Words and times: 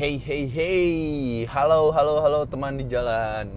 Hey 0.00 0.16
hey 0.16 0.48
hey, 0.48 0.88
halo 1.44 1.92
halo 1.92 2.24
halo 2.24 2.48
teman 2.48 2.80
di 2.80 2.88
jalan. 2.88 3.52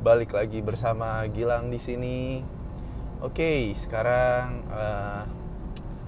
Balik 0.00 0.32
lagi 0.32 0.64
bersama 0.64 1.28
Gilang 1.28 1.68
di 1.68 1.76
sini. 1.76 2.40
Oke, 3.20 3.76
sekarang 3.76 4.64
uh, 4.72 5.28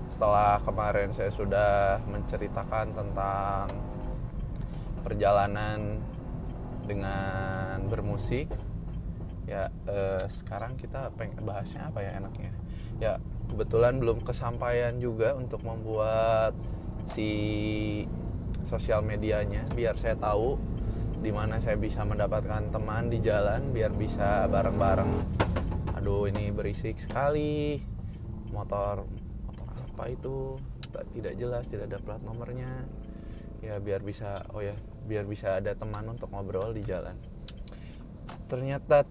setelah 0.08 0.64
kemarin 0.64 1.12
saya 1.12 1.28
sudah 1.28 2.00
menceritakan 2.08 2.96
tentang 2.96 3.68
perjalanan 5.04 6.00
dengan 6.88 7.84
bermusik, 7.84 8.48
ya 9.44 9.68
uh, 9.84 10.24
sekarang 10.32 10.80
kita 10.80 11.12
pengen 11.20 11.44
bahasnya 11.44 11.92
apa 11.92 12.00
ya 12.00 12.16
enaknya? 12.16 12.56
Ya 12.96 13.12
kebetulan 13.52 14.00
belum 14.00 14.24
kesampaian 14.24 14.96
juga 15.04 15.36
untuk 15.36 15.60
membuat 15.68 16.56
si 17.04 18.08
sosial 18.64 19.04
medianya 19.04 19.64
biar 19.72 19.96
saya 19.96 20.16
tahu 20.16 20.56
di 21.20 21.28
mana 21.28 21.60
saya 21.60 21.76
bisa 21.76 22.00
mendapatkan 22.02 22.72
teman 22.72 23.12
di 23.12 23.20
jalan 23.20 23.76
biar 23.76 23.92
bisa 23.92 24.48
bareng-bareng. 24.48 25.12
Aduh 26.00 26.24
ini 26.32 26.48
berisik 26.48 26.96
sekali. 26.96 27.76
Motor 28.50 29.04
motor 29.44 29.76
apa 29.94 30.04
itu? 30.08 30.56
Tidak 30.90 31.34
jelas, 31.38 31.68
tidak 31.68 31.92
ada 31.92 31.98
plat 32.00 32.22
nomornya. 32.24 32.88
Ya 33.60 33.76
biar 33.76 34.00
bisa 34.00 34.48
oh 34.56 34.64
ya, 34.64 34.72
biar 35.04 35.28
bisa 35.28 35.60
ada 35.60 35.76
teman 35.76 36.08
untuk 36.08 36.32
ngobrol 36.32 36.72
di 36.72 36.80
jalan. 36.80 37.14
Ternyata 38.48 39.04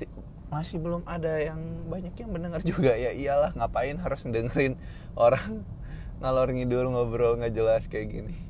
masih 0.50 0.82
belum 0.82 1.06
ada 1.06 1.38
yang 1.38 1.62
banyak 1.86 2.18
yang 2.18 2.34
mendengar 2.34 2.66
juga 2.66 2.98
ya 2.98 3.14
iyalah 3.14 3.54
ngapain 3.54 4.02
harus 4.02 4.26
dengerin 4.26 4.82
orang 5.14 5.62
ngalor 6.20 6.50
ngidul 6.50 6.90
ngobrol 6.90 7.38
nggak 7.38 7.54
jelas 7.54 7.86
kayak 7.86 8.10
gini 8.10 8.49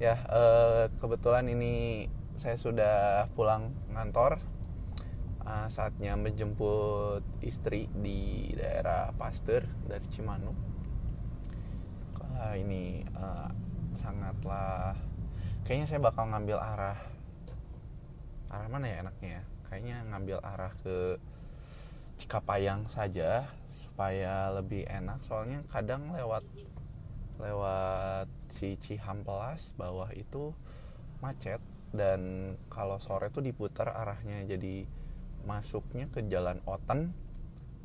ya 0.00 0.16
eh, 0.16 0.84
kebetulan 0.96 1.44
ini 1.52 2.08
saya 2.40 2.56
sudah 2.56 3.28
pulang 3.36 3.68
kantor 3.92 4.40
uh, 5.44 5.68
saatnya 5.68 6.16
menjemput 6.16 7.20
istri 7.44 7.84
di 7.92 8.48
daerah 8.56 9.12
Pasteur 9.12 9.60
dari 9.84 10.08
Cimanuk. 10.08 10.56
Uh, 12.16 12.56
ini 12.56 13.04
uh, 13.12 13.52
sangatlah 13.92 14.96
kayaknya 15.68 15.84
saya 15.84 16.00
bakal 16.00 16.32
ngambil 16.32 16.56
arah 16.56 16.96
arah 18.48 18.68
mana 18.72 18.88
ya 18.88 18.96
enaknya 19.04 19.30
ya? 19.36 19.42
Kayaknya 19.68 19.96
ngambil 20.10 20.38
arah 20.40 20.72
ke 20.80 21.20
Cikapayang 22.20 22.88
saja 22.88 23.48
supaya 23.72 24.52
lebih 24.52 24.84
enak. 24.88 25.20
Soalnya 25.24 25.64
kadang 25.68 26.12
lewat 26.12 26.44
lewat 27.40 28.28
si 28.52 28.76
Cihampelas 28.76 29.74
bawah 29.74 30.12
itu 30.14 30.52
macet. 31.24 31.60
Dan 31.90 32.54
kalau 32.70 33.02
sore 33.02 33.34
tuh 33.34 33.42
diputar 33.42 33.90
arahnya 33.90 34.46
jadi 34.46 34.86
masuknya 35.42 36.06
ke 36.06 36.22
jalan 36.30 36.62
Oten 36.62 37.10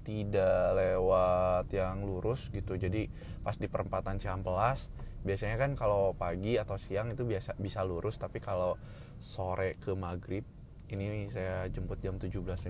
tidak 0.06 0.78
lewat 0.78 1.74
yang 1.74 2.06
lurus 2.06 2.54
gitu. 2.54 2.78
Jadi 2.78 3.10
pas 3.42 3.58
di 3.58 3.66
perempatan 3.66 4.22
Cihampelas 4.22 4.94
biasanya 5.26 5.58
kan 5.58 5.74
kalau 5.74 6.14
pagi 6.14 6.62
atau 6.62 6.78
siang 6.78 7.10
itu 7.10 7.26
biasa 7.26 7.58
bisa 7.58 7.82
lurus. 7.82 8.22
Tapi 8.22 8.38
kalau 8.38 8.78
sore 9.26 9.82
ke 9.82 9.98
maghrib 9.98 10.46
ini 10.94 11.26
saya 11.34 11.66
jemput 11.74 11.98
jam 11.98 12.22
17.50 12.22 12.70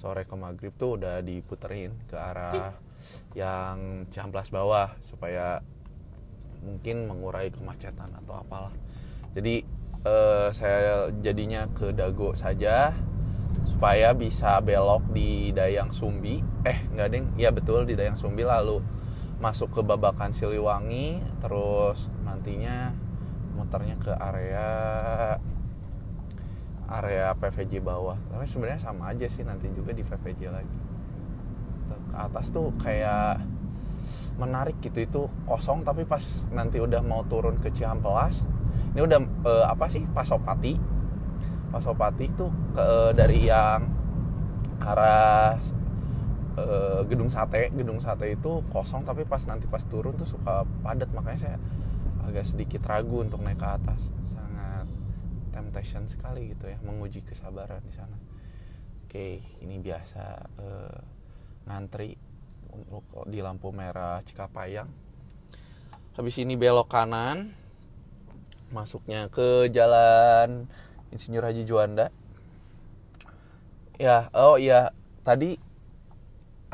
sore 0.00 0.22
ke 0.24 0.34
maghrib 0.40 0.72
tuh 0.74 0.96
udah 0.96 1.20
diputerin 1.20 1.92
ke 2.08 2.16
arah 2.16 2.72
yang 3.36 4.06
Ciamplas 4.08 4.48
bawah 4.48 4.94
supaya 5.04 5.60
mungkin 6.64 7.04
mengurai 7.04 7.52
kemacetan 7.52 8.08
atau 8.24 8.40
apalah. 8.40 8.72
Jadi 9.36 9.66
eh, 10.04 10.48
saya 10.54 11.12
jadinya 11.20 11.68
ke 11.70 11.92
Dago 11.92 12.32
saja 12.32 12.96
supaya 13.68 14.16
bisa 14.16 14.58
belok 14.64 15.04
di 15.12 15.52
Dayang 15.52 15.92
Sumbi. 15.92 16.40
Eh 16.64 16.78
nggak 16.94 17.08
ding. 17.12 17.26
Ya 17.36 17.52
betul 17.52 17.84
di 17.84 17.94
Dayang 17.94 18.16
Sumbi. 18.16 18.42
Lalu 18.46 18.80
masuk 19.42 19.74
ke 19.74 19.80
Babakan 19.84 20.32
Siliwangi 20.32 21.20
terus 21.44 22.08
nantinya 22.24 22.96
muternya 23.54 23.96
ke 24.00 24.12
area 24.14 24.68
area 26.88 27.34
PVJ 27.36 27.82
bawah. 27.84 28.16
Tapi 28.32 28.46
sebenarnya 28.48 28.80
sama 28.80 29.12
aja 29.12 29.28
sih 29.28 29.44
nanti 29.44 29.68
juga 29.74 29.92
di 29.92 30.00
PVJ 30.00 30.42
lagi 30.48 30.83
ke 31.88 32.16
atas 32.16 32.50
tuh 32.50 32.72
kayak 32.80 33.40
menarik 34.34 34.76
gitu 34.82 34.98
itu 34.98 35.22
kosong 35.46 35.86
tapi 35.86 36.02
pas 36.02 36.22
nanti 36.50 36.82
udah 36.82 37.00
mau 37.00 37.22
turun 37.28 37.56
ke 37.62 37.70
Cihampelas 37.70 38.42
ini 38.94 39.02
udah 39.02 39.20
eh, 39.20 39.66
apa 39.66 39.90
sih 39.90 40.06
Pasopati. 40.06 40.78
Pasopati 41.74 42.30
tuh 42.38 42.50
ke 42.70 43.10
dari 43.18 43.50
yang 43.50 43.82
arah 44.78 45.58
eh, 46.54 47.00
gedung 47.10 47.26
sate. 47.26 47.74
Gedung 47.74 47.98
sate 47.98 48.38
itu 48.38 48.62
kosong 48.70 49.02
tapi 49.02 49.26
pas 49.26 49.42
nanti 49.50 49.66
pas 49.66 49.82
turun 49.82 50.14
tuh 50.14 50.30
suka 50.30 50.62
padat 50.86 51.10
makanya 51.10 51.50
saya 51.50 51.58
agak 52.22 52.46
sedikit 52.46 52.86
ragu 52.86 53.26
untuk 53.26 53.42
naik 53.42 53.58
ke 53.58 53.66
atas. 53.66 54.00
Temptation 55.54 56.06
sekali 56.10 56.50
gitu 56.50 56.66
ya 56.66 56.78
menguji 56.82 57.22
kesabaran 57.26 57.82
di 57.86 57.94
sana. 57.94 58.18
Oke 59.06 59.38
ini 59.62 59.78
biasa 59.78 60.22
uh, 60.58 60.98
ngantri 61.64 62.16
di 63.30 63.38
lampu 63.40 63.70
merah 63.70 64.20
Cikapayang. 64.26 64.90
Habis 66.14 66.38
ini 66.42 66.54
belok 66.54 66.90
kanan 66.90 67.54
masuknya 68.70 69.30
ke 69.30 69.70
jalan 69.70 70.66
Insinyur 71.14 71.46
Haji 71.46 71.62
Juanda. 71.62 72.10
Ya 73.94 74.26
oh 74.34 74.58
iya 74.58 74.90
tadi 75.22 75.54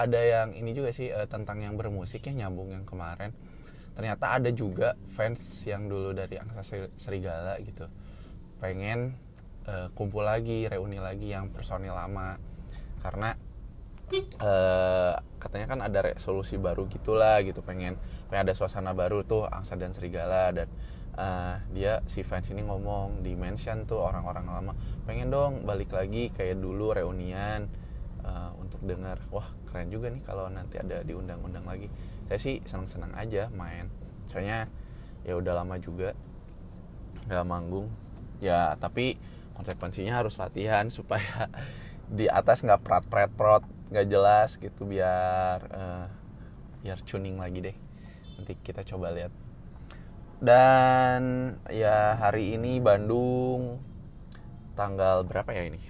ada 0.00 0.16
yang 0.16 0.56
ini 0.56 0.72
juga 0.72 0.88
sih 0.96 1.12
uh, 1.12 1.28
tentang 1.28 1.60
yang 1.60 1.76
bermusik 1.76 2.24
ya 2.24 2.32
nyambung 2.32 2.72
yang 2.72 2.88
kemarin. 2.88 3.36
Ternyata 3.92 4.40
ada 4.40 4.48
juga 4.48 4.96
fans 5.12 5.44
yang 5.68 5.92
dulu 5.92 6.16
dari 6.16 6.40
Angsa 6.40 6.88
Serigala 6.96 7.60
gitu. 7.60 7.84
Pengen 8.56 9.12
uh, 9.68 9.92
kumpul 9.92 10.24
lagi 10.24 10.64
reuni 10.64 10.96
lagi 10.96 11.36
yang 11.36 11.52
personil 11.52 11.92
lama. 11.92 12.40
Karena 13.04 13.36
uh, 14.42 15.14
katanya 15.38 15.66
kan 15.70 15.80
ada 15.86 15.98
resolusi 16.02 16.58
baru 16.58 16.90
gitulah 16.90 17.38
gitu 17.46 17.62
pengen 17.62 17.94
pengen 18.26 18.50
ada 18.50 18.54
suasana 18.58 18.90
baru 18.90 19.22
tuh 19.22 19.46
angsa 19.46 19.78
dan 19.78 19.94
serigala. 19.94 20.50
Dan 20.50 20.68
uh, 21.14 21.62
dia 21.70 22.02
si 22.10 22.26
fans 22.26 22.50
ini 22.50 22.66
ngomong 22.66 23.22
di 23.22 23.38
mention 23.38 23.86
tuh 23.86 24.02
orang-orang 24.02 24.46
lama 24.50 24.72
pengen 25.06 25.30
dong 25.30 25.62
balik 25.62 25.94
lagi 25.94 26.34
kayak 26.34 26.58
dulu 26.58 26.92
reunian. 26.92 27.70
Uh, 28.20 28.52
untuk 28.60 28.84
dengar 28.84 29.16
wah 29.32 29.48
keren 29.64 29.88
juga 29.88 30.12
nih 30.12 30.20
kalau 30.28 30.52
nanti 30.52 30.76
ada 30.76 31.00
diundang-undang 31.00 31.64
lagi. 31.64 31.88
Saya 32.28 32.38
sih 32.38 32.56
senang-senang 32.68 33.16
aja 33.16 33.48
main. 33.56 33.88
Soalnya 34.28 34.68
ya 35.24 35.40
udah 35.40 35.64
lama 35.64 35.80
juga 35.80 36.12
nggak 37.30 37.46
manggung. 37.48 37.88
Ya 38.44 38.76
tapi 38.76 39.16
konsekuensinya 39.56 40.20
harus 40.20 40.36
latihan 40.36 40.88
supaya 40.96 41.48
di 42.10 42.26
atas 42.26 42.60
nggak 42.66 42.82
prat 42.82 43.04
prat 43.06 43.30
prot 43.32 43.62
nggak 43.90 44.06
jelas 44.06 44.54
gitu 44.54 44.86
biar 44.86 45.58
uh, 45.66 46.06
biar 46.80 46.98
tuning 47.02 47.36
lagi 47.42 47.58
deh. 47.60 47.76
Nanti 48.38 48.54
kita 48.62 48.86
coba 48.86 49.10
lihat. 49.10 49.34
Dan 50.40 51.52
ya 51.68 52.16
hari 52.16 52.56
ini 52.56 52.80
Bandung 52.80 53.76
tanggal 54.72 55.26
berapa 55.26 55.52
ya 55.52 55.68
ini? 55.68 55.82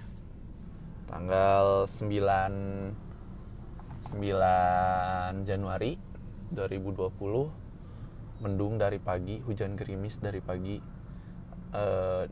Tanggal 1.07 1.87
9 1.87 2.11
9 4.11 5.47
Januari 5.47 5.95
2020 6.51 8.43
mendung 8.43 8.75
dari 8.75 8.99
pagi 8.99 9.39
hujan 9.39 9.79
gerimis 9.79 10.19
dari 10.19 10.41
pagi 10.43 10.75
uh, 11.71 12.25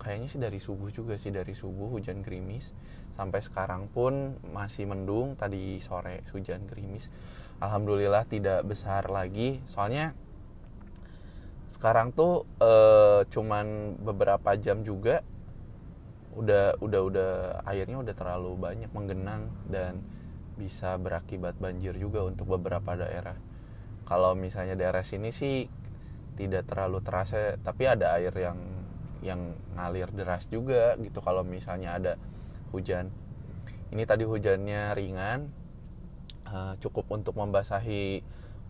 kayaknya 0.00 0.28
sih 0.28 0.40
dari 0.42 0.58
subuh 0.58 0.90
juga 0.90 1.14
sih 1.16 1.30
dari 1.30 1.54
subuh 1.54 1.90
hujan 1.92 2.20
gerimis 2.20 2.74
sampai 3.14 3.40
sekarang 3.40 3.86
pun 3.88 4.36
masih 4.50 4.90
mendung 4.90 5.38
tadi 5.38 5.78
sore 5.78 6.26
hujan 6.34 6.66
gerimis. 6.66 7.08
Alhamdulillah 7.62 8.26
tidak 8.26 8.66
besar 8.66 9.06
lagi 9.08 9.62
soalnya 9.70 10.12
sekarang 11.70 12.14
tuh 12.14 12.46
uh, 12.62 13.26
cuman 13.30 13.98
beberapa 13.98 14.54
jam 14.58 14.86
juga 14.86 15.22
udah 16.34 16.78
udah 16.82 17.00
udah 17.02 17.32
airnya 17.70 17.98
udah 18.02 18.14
terlalu 18.14 18.58
banyak 18.58 18.90
menggenang 18.90 19.50
dan 19.70 20.02
bisa 20.54 20.98
berakibat 20.98 21.58
banjir 21.58 21.94
juga 21.98 22.26
untuk 22.26 22.58
beberapa 22.58 22.94
daerah. 22.94 23.38
Kalau 24.06 24.34
misalnya 24.38 24.78
daerah 24.78 25.02
sini 25.02 25.30
sih 25.30 25.66
tidak 26.34 26.66
terlalu 26.66 27.02
terasa 27.02 27.54
tapi 27.62 27.86
ada 27.86 28.18
air 28.18 28.34
yang 28.34 28.58
yang 29.24 29.56
ngalir 29.72 30.12
deras 30.12 30.44
juga 30.52 30.94
gitu 31.00 31.24
kalau 31.24 31.40
misalnya 31.40 31.96
ada 31.96 32.12
hujan. 32.70 33.08
Ini 33.88 34.04
tadi 34.04 34.28
hujannya 34.28 34.92
ringan 34.92 35.48
uh, 36.44 36.76
cukup 36.78 37.08
untuk 37.16 37.34
membasahi 37.40 38.20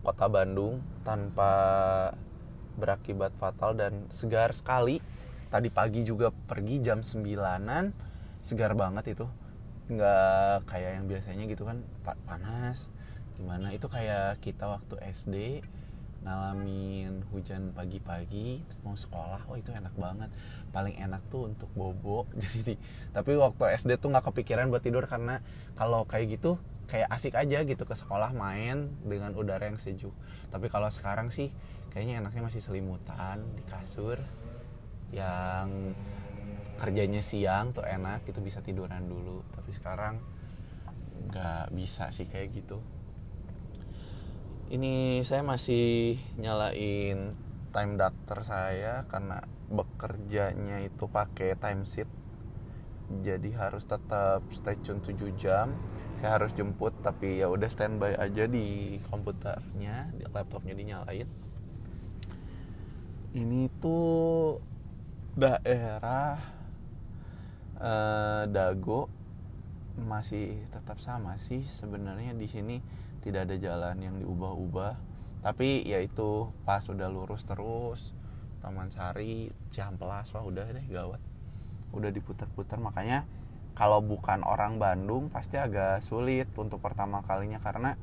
kota 0.05 0.25
Bandung 0.31 0.79
tanpa 1.03 1.51
berakibat 2.79 3.35
fatal 3.35 3.75
dan 3.75 4.07
segar 4.15 4.55
sekali. 4.55 5.03
Tadi 5.51 5.67
pagi 5.69 6.07
juga 6.07 6.31
pergi 6.31 6.79
jam 6.79 7.03
9an 7.03 7.91
segar 8.39 8.77
banget 8.79 9.17
itu. 9.17 9.27
Nggak 9.91 10.69
kayak 10.71 10.91
yang 11.01 11.05
biasanya 11.11 11.43
gitu 11.51 11.63
kan 11.67 11.83
panas. 12.25 12.87
Gimana? 13.35 13.75
Itu 13.75 13.91
kayak 13.91 14.39
kita 14.39 14.71
waktu 14.71 14.95
SD 15.11 15.35
ngalamin 16.25 17.21
hujan 17.29 17.69
pagi-pagi 17.77 18.57
mau 18.81 18.97
sekolah 18.97 19.45
oh 19.45 19.55
itu 19.55 19.69
enak 19.69 19.93
banget. 19.93 20.33
Paling 20.73 20.97
enak 20.97 21.21
tuh 21.29 21.53
untuk 21.53 21.69
bobo 21.77 22.25
jadi 22.41 22.73
di, 22.73 22.75
tapi 23.13 23.37
waktu 23.37 23.77
SD 23.77 24.01
tuh 24.01 24.09
nggak 24.09 24.33
kepikiran 24.33 24.73
buat 24.73 24.81
tidur 24.81 25.05
karena 25.05 25.39
kalau 25.77 26.09
kayak 26.09 26.41
gitu 26.41 26.57
kayak 26.89 27.09
asik 27.13 27.37
aja 27.37 27.61
gitu 27.61 27.85
ke 27.85 27.93
sekolah 27.93 28.33
main 28.33 28.89
dengan 29.05 29.37
udara 29.37 29.69
yang 29.69 29.77
sejuk. 29.77 30.13
Tapi 30.49 30.65
kalau 30.73 30.89
sekarang 30.89 31.29
sih 31.29 31.53
kayaknya 31.93 32.25
enaknya 32.25 32.49
masih 32.49 32.61
selimutan 32.65 33.45
di 33.53 33.63
kasur 33.69 34.17
yang 35.13 35.93
kerjanya 36.75 37.23
siang 37.23 37.71
tuh 37.71 37.85
enak 37.85 38.25
itu 38.25 38.41
bisa 38.41 38.65
tiduran 38.65 39.05
dulu. 39.05 39.45
Tapi 39.53 39.71
sekarang 39.77 40.17
nggak 41.29 41.73
bisa 41.73 42.09
sih 42.09 42.25
kayak 42.25 42.49
gitu 42.53 42.81
ini 44.73 45.21
saya 45.21 45.45
masih 45.45 46.17
nyalain 46.41 47.37
time 47.69 47.93
doctor 47.99 48.41
saya 48.41 49.05
karena 49.11 49.43
bekerjanya 49.69 50.81
itu 50.85 51.09
pakai 51.09 51.59
time 51.59 51.83
sheet 51.83 52.07
jadi 53.05 53.53
harus 53.53 53.85
tetap 53.85 54.41
stay 54.49 54.77
tune 54.81 55.01
7 55.01 55.13
jam. 55.37 55.69
Saya 56.17 56.41
harus 56.41 56.57
jemput 56.57 56.95
tapi 57.05 57.37
ya 57.37 57.51
udah 57.51 57.69
standby 57.69 58.17
aja 58.17 58.49
di 58.49 58.97
komputernya 59.11 60.09
di 60.15 60.25
laptopnya 60.25 60.73
dinyalain. 60.73 61.29
Ini 63.35 63.61
tuh 63.77 64.57
daerah 65.37 66.39
eh, 67.77 68.43
Dago. 68.49 69.11
Masih 69.95 70.65
tetap 70.73 70.99
sama 70.99 71.39
sih 71.39 71.63
sebenarnya 71.63 72.35
di 72.35 72.47
sini 72.51 72.77
tidak 73.25 73.49
ada 73.49 73.55
jalan 73.57 73.97
yang 73.97 74.15
diubah-ubah. 74.21 74.93
Tapi 75.41 75.81
ya 75.81 75.97
itu 76.01 76.53
pas 76.61 76.85
udah 76.85 77.09
lurus 77.09 77.45
terus 77.45 78.13
Taman 78.61 78.89
Sari 78.89 79.49
Cihampelas 79.73 80.29
wah 80.37 80.45
udah 80.45 80.69
deh 80.69 80.85
gawat. 80.89 81.21
Udah 81.89 82.13
diputar-putar 82.13 82.77
makanya 82.77 83.25
kalau 83.73 83.99
bukan 83.99 84.45
orang 84.45 84.77
Bandung 84.77 85.33
pasti 85.33 85.57
agak 85.57 85.99
sulit 86.05 86.47
untuk 86.55 86.79
pertama 86.79 87.25
kalinya 87.25 87.59
karena 87.59 87.97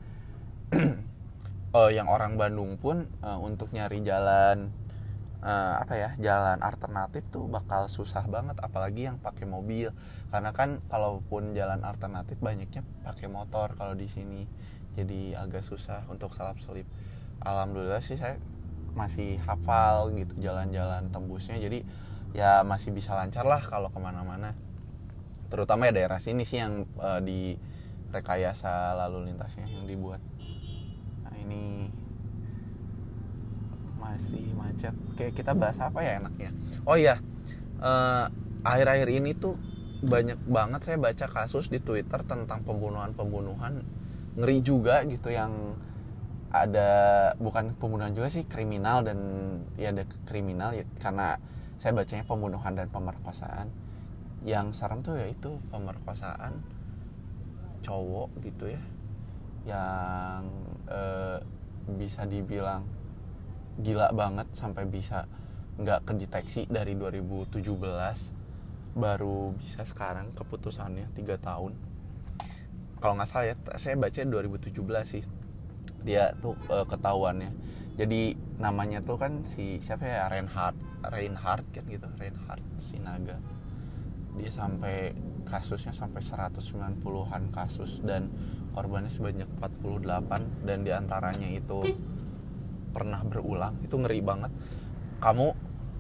uh, 1.75 1.91
yang 1.97 2.07
orang 2.11 2.37
Bandung 2.37 2.77
pun 2.77 3.09
uh, 3.25 3.41
untuk 3.41 3.73
nyari 3.73 4.05
jalan 4.05 4.69
uh, 5.43 5.83
apa 5.83 5.95
ya 5.99 6.11
jalan 6.21 6.63
alternatif 6.63 7.27
tuh 7.33 7.51
bakal 7.51 7.91
susah 7.91 8.23
banget 8.31 8.59
apalagi 8.63 9.11
yang 9.11 9.19
pakai 9.19 9.47
mobil. 9.47 9.91
Karena 10.31 10.55
kan 10.55 10.81
kalaupun 10.89 11.53
jalan 11.53 11.83
alternatif 11.83 12.39
banyaknya 12.39 12.87
pakai 13.03 13.27
motor 13.29 13.75
kalau 13.75 13.99
di 13.99 14.07
sini 14.09 14.47
jadi 14.99 15.41
agak 15.41 15.65
susah 15.65 16.05
untuk 16.13 16.33
salap 16.37 16.61
selip. 16.61 16.85
Alhamdulillah 17.43 18.05
sih 18.05 18.17
saya 18.17 18.39
masih 18.93 19.41
hafal 19.43 20.13
gitu 20.15 20.33
jalan-jalan 20.39 21.09
tembusnya. 21.09 21.57
Jadi 21.57 21.85
ya 22.37 22.61
masih 22.63 22.93
bisa 22.93 23.17
lancar 23.17 23.45
lah 23.49 23.61
kalau 23.65 23.89
ke 23.89 23.99
mana-mana. 23.99 24.53
Terutama 25.49 25.89
ya 25.89 25.93
daerah 25.93 26.21
sini 26.21 26.45
sih 26.45 26.61
yang 26.61 26.89
uh, 27.01 27.21
di 27.21 27.57
rekayasa 28.13 28.97
lalu 28.97 29.33
lintasnya 29.33 29.69
yang 29.69 29.89
dibuat. 29.89 30.21
Nah 31.25 31.35
ini 31.41 31.89
masih 33.97 34.53
macet. 34.53 34.95
Kayak 35.17 35.33
kita 35.41 35.53
bahas 35.57 35.81
apa 35.81 36.05
ya 36.05 36.21
enaknya? 36.21 36.53
Oh 36.85 36.97
iya 36.97 37.21
uh, 37.83 38.27
akhir-akhir 38.63 39.09
ini 39.11 39.35
tuh 39.35 39.59
banyak 40.03 40.39
banget 40.47 40.81
saya 40.83 40.99
baca 40.99 41.27
kasus 41.31 41.71
di 41.71 41.79
Twitter 41.79 42.23
tentang 42.27 42.63
pembunuhan-pembunuhan 42.67 43.83
ngeri 44.37 44.59
juga 44.65 45.05
gitu 45.05 45.29
yang 45.29 45.77
ada 46.53 46.91
bukan 47.41 47.73
pembunuhan 47.81 48.13
juga 48.13 48.29
sih 48.29 48.45
kriminal 48.45 49.01
dan 49.05 49.19
ya 49.81 49.89
ada 49.89 50.05
kriminal 50.29 50.77
ya 50.77 50.85
karena 51.01 51.41
saya 51.81 51.97
bacanya 51.97 52.25
pembunuhan 52.29 52.73
dan 52.77 52.89
pemerkosaan. 52.93 53.73
Yang 54.43 54.79
serem 54.79 55.01
tuh 55.01 55.17
ya 55.17 55.27
itu 55.31 55.55
pemerkosaan 55.71 56.61
cowok 57.83 58.31
gitu 58.43 58.71
ya 58.71 58.83
yang 59.63 60.47
e, 60.87 61.01
bisa 61.99 62.27
dibilang 62.27 62.87
gila 63.79 64.11
banget 64.15 64.47
sampai 64.55 64.87
bisa 64.87 65.27
nggak 65.79 66.07
kedeteksi 66.07 66.67
dari 66.67 66.95
2017 66.99 67.63
baru 68.93 69.57
bisa 69.57 69.83
sekarang 69.87 70.35
keputusannya 70.37 71.09
tiga 71.17 71.39
tahun 71.41 71.73
kalau 73.03 73.19
nggak 73.19 73.29
salah 73.29 73.47
ya 73.51 73.57
saya 73.75 73.99
baca 73.99 74.23
2017 74.23 74.79
sih. 75.03 75.25
Dia 76.07 76.31
tuh 76.39 76.55
e, 76.71 76.87
ketahuannya. 76.87 77.51
Jadi 77.99 78.39
namanya 78.63 79.03
tuh 79.03 79.19
kan 79.19 79.43
si 79.43 79.83
siapa 79.83 80.07
ya 80.07 80.31
Reinhard 80.31 80.79
Reinhard 81.11 81.67
kan 81.75 81.85
gitu 81.91 82.07
Reinhard 82.17 82.63
Sinaga. 82.79 83.43
Dia 84.39 84.49
sampai 84.49 85.13
kasusnya 85.45 85.93
sampai 85.93 86.23
190-an 86.23 87.53
kasus 87.53 88.01
dan 88.07 88.31
korbannya 88.73 89.13
sebanyak 89.13 89.51
48 89.61 90.65
dan 90.65 90.79
di 90.87 90.91
antaranya 90.95 91.49
itu 91.51 91.83
pernah 92.95 93.21
berulang. 93.27 93.83
Itu 93.85 93.99
ngeri 93.99 94.23
banget. 94.23 94.53
Kamu 95.19 95.53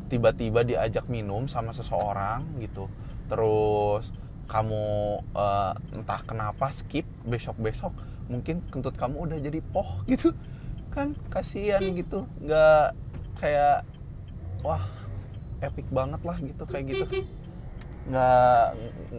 tiba-tiba 0.08 0.64
diajak 0.64 1.10
minum 1.10 1.50
sama 1.50 1.75
seseorang 1.75 2.62
gitu. 2.62 2.88
Terus 3.28 4.21
kamu 4.52 4.84
uh, 5.32 5.72
entah 5.96 6.20
kenapa 6.28 6.69
skip 6.69 7.08
besok 7.25 7.56
besok 7.56 7.96
mungkin 8.28 8.60
kentut 8.69 8.93
kamu 9.00 9.25
udah 9.25 9.38
jadi 9.40 9.64
poh 9.72 10.00
gitu 10.12 10.37
kan 10.93 11.16
kasihan 11.32 11.81
gitu. 11.81 12.28
Nggak 12.44 12.93
kayak 13.40 13.88
wah 14.60 14.84
epic 15.64 15.88
banget 15.88 16.20
lah 16.20 16.37
gitu 16.37 16.62
kayak 16.69 16.84
gitu. 16.93 17.25
Nggak 18.12 18.64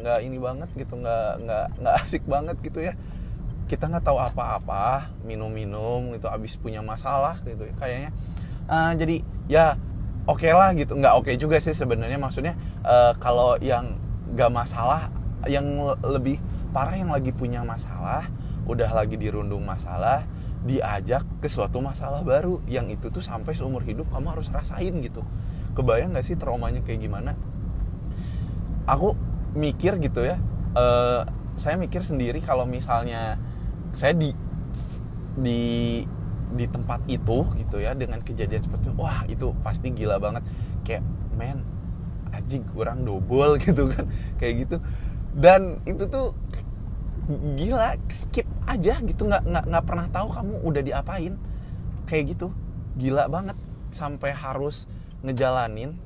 nggak 0.05 0.19
ini 0.21 0.37
banget 0.37 0.69
gitu 0.77 0.93
nggak 1.01 1.29
nggak 1.41 1.65
nggak 1.81 1.95
asik 2.05 2.23
banget 2.29 2.55
gitu 2.61 2.85
ya. 2.85 2.93
Kita 3.65 3.89
nggak 3.89 4.05
tahu 4.05 4.21
apa-apa 4.21 5.09
minum-minum 5.25 6.13
gitu 6.13 6.29
abis 6.29 6.53
punya 6.61 6.85
masalah 6.85 7.41
gitu 7.41 7.65
ya 7.65 7.73
kayaknya. 7.81 8.11
Uh, 8.69 8.93
jadi 8.93 9.15
ya 9.49 9.65
oke 10.29 10.45
okay 10.45 10.53
lah 10.53 10.77
gitu. 10.77 10.93
Nggak 10.93 11.13
oke 11.17 11.25
okay 11.25 11.41
juga 11.41 11.57
sih 11.57 11.73
sebenarnya 11.73 12.21
maksudnya 12.21 12.53
uh, 12.85 13.17
kalau 13.17 13.57
yang 13.57 13.97
nggak 14.37 14.53
masalah 14.53 15.09
yang 15.49 15.65
lebih 16.01 16.39
parah 16.73 16.97
yang 16.97 17.13
lagi 17.13 17.29
punya 17.35 17.61
masalah 17.61 18.27
udah 18.63 18.89
lagi 18.95 19.19
dirundung 19.19 19.67
masalah 19.67 20.23
diajak 20.63 21.27
ke 21.43 21.51
suatu 21.51 21.83
masalah 21.83 22.23
baru 22.23 22.63
yang 22.71 22.87
itu 22.87 23.11
tuh 23.11 23.19
sampai 23.19 23.51
seumur 23.51 23.83
hidup 23.83 24.07
kamu 24.09 24.39
harus 24.39 24.47
rasain 24.47 24.95
gitu. 25.03 25.21
Kebayang 25.75 26.15
gak 26.15 26.23
sih 26.23 26.39
traumanya 26.39 26.79
kayak 26.79 27.03
gimana? 27.03 27.35
Aku 28.87 29.19
mikir 29.53 29.99
gitu 29.99 30.23
ya 30.23 30.39
uh, 30.73 31.27
saya 31.53 31.77
mikir 31.77 32.01
sendiri 32.01 32.41
kalau 32.41 32.65
misalnya 32.65 33.37
saya 33.93 34.17
di 34.17 34.33
di 35.37 35.61
di 36.53 36.65
tempat 36.69 37.01
itu 37.09 37.45
gitu 37.57 37.77
ya 37.81 37.93
dengan 37.97 38.21
kejadian 38.21 38.61
seperti 38.61 38.89
itu 38.89 38.95
wah 38.97 39.19
itu 39.27 39.47
pasti 39.61 39.91
gila 39.91 40.17
banget. 40.17 40.47
Kayak 40.87 41.03
men 41.35 41.59
aji 42.33 42.63
kurang 42.71 43.03
dobol 43.03 43.57
gitu 43.65 43.91
kan. 43.91 44.07
Kayak 44.39 44.53
gitu 44.65 44.77
dan 45.33 45.81
itu 45.89 46.05
tuh 46.05 46.37
gila 47.57 47.97
skip 48.13 48.45
aja 48.69 49.01
gitu. 49.01 49.25
Nggak 49.25 49.43
nggak 49.49 49.65
nggak 49.69 49.85
pernah 49.85 50.07
tahu 50.13 50.27
kamu 50.29 50.53
udah 50.61 50.81
diapain. 50.85 51.33
Kayak 52.05 52.37
gitu. 52.37 52.47
Gila 52.99 53.25
banget. 53.27 53.57
Sampai 53.93 54.33
harus 54.33 54.85
ngejalanin 55.25 55.97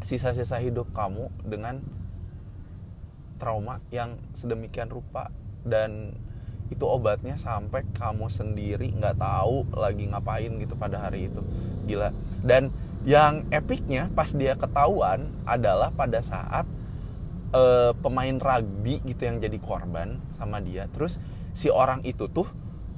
sisa-sisa 0.00 0.56
hidup 0.60 0.88
kamu 0.96 1.28
dengan 1.44 1.80
trauma 3.40 3.80
yang 3.88 4.20
sedemikian 4.36 4.92
rupa. 4.92 5.32
Dan 5.64 6.16
itu 6.70 6.86
obatnya 6.86 7.34
sampai 7.34 7.82
kamu 7.96 8.30
sendiri 8.30 8.94
nggak 8.94 9.18
tahu 9.18 9.66
lagi 9.74 10.06
ngapain 10.08 10.52
gitu 10.60 10.76
pada 10.76 11.00
hari 11.08 11.32
itu. 11.32 11.40
Gila. 11.88 12.12
Dan 12.44 12.68
yang 13.08 13.48
epicnya 13.48 14.12
pas 14.12 14.28
dia 14.36 14.52
ketahuan 14.60 15.32
adalah 15.48 15.88
pada 15.88 16.20
saat 16.20 16.68
uh, 17.54 17.92
pemain 17.98 18.36
rugby 18.38 19.02
gitu 19.04 19.26
yang 19.26 19.38
jadi 19.38 19.58
korban 19.58 20.18
sama 20.38 20.58
dia. 20.62 20.86
Terus 20.90 21.18
si 21.54 21.68
orang 21.70 22.02
itu 22.06 22.26
tuh 22.30 22.46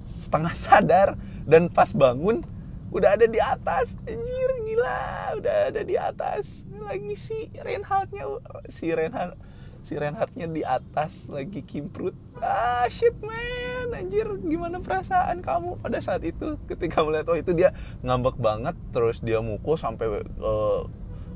setengah 0.03 0.53
sadar 0.53 1.09
dan 1.47 1.71
pas 1.71 1.91
bangun 1.95 2.45
udah 2.93 3.17
ada 3.17 3.27
di 3.27 3.41
atas. 3.41 3.97
Anjir 4.05 4.51
gila. 4.69 5.01
Udah 5.41 5.57
ada 5.73 5.81
di 5.83 5.97
atas. 5.97 6.69
Lagi 6.83 7.15
si 7.17 7.49
Reinhardnya 7.57 8.27
si 8.69 8.93
Reinhard 8.93 9.39
si 9.83 9.99
Reinhardnya 9.99 10.47
di 10.47 10.63
atas 10.63 11.27
lagi 11.27 11.65
kimprut. 11.65 12.15
Ah 12.39 12.87
shit 12.93 13.17
man. 13.25 13.97
Anjir 13.97 14.29
gimana 14.45 14.79
perasaan 14.79 15.41
kamu? 15.41 15.81
Pada 15.81 15.99
saat 16.05 16.23
itu 16.23 16.61
ketika 16.69 17.01
melihat 17.03 17.33
oh 17.33 17.39
itu 17.39 17.57
dia 17.57 17.73
ngambek 18.05 18.37
banget 18.39 18.77
terus 18.93 19.25
dia 19.25 19.41
mukul 19.41 19.81
sampai 19.81 20.23
uh, 20.39 20.87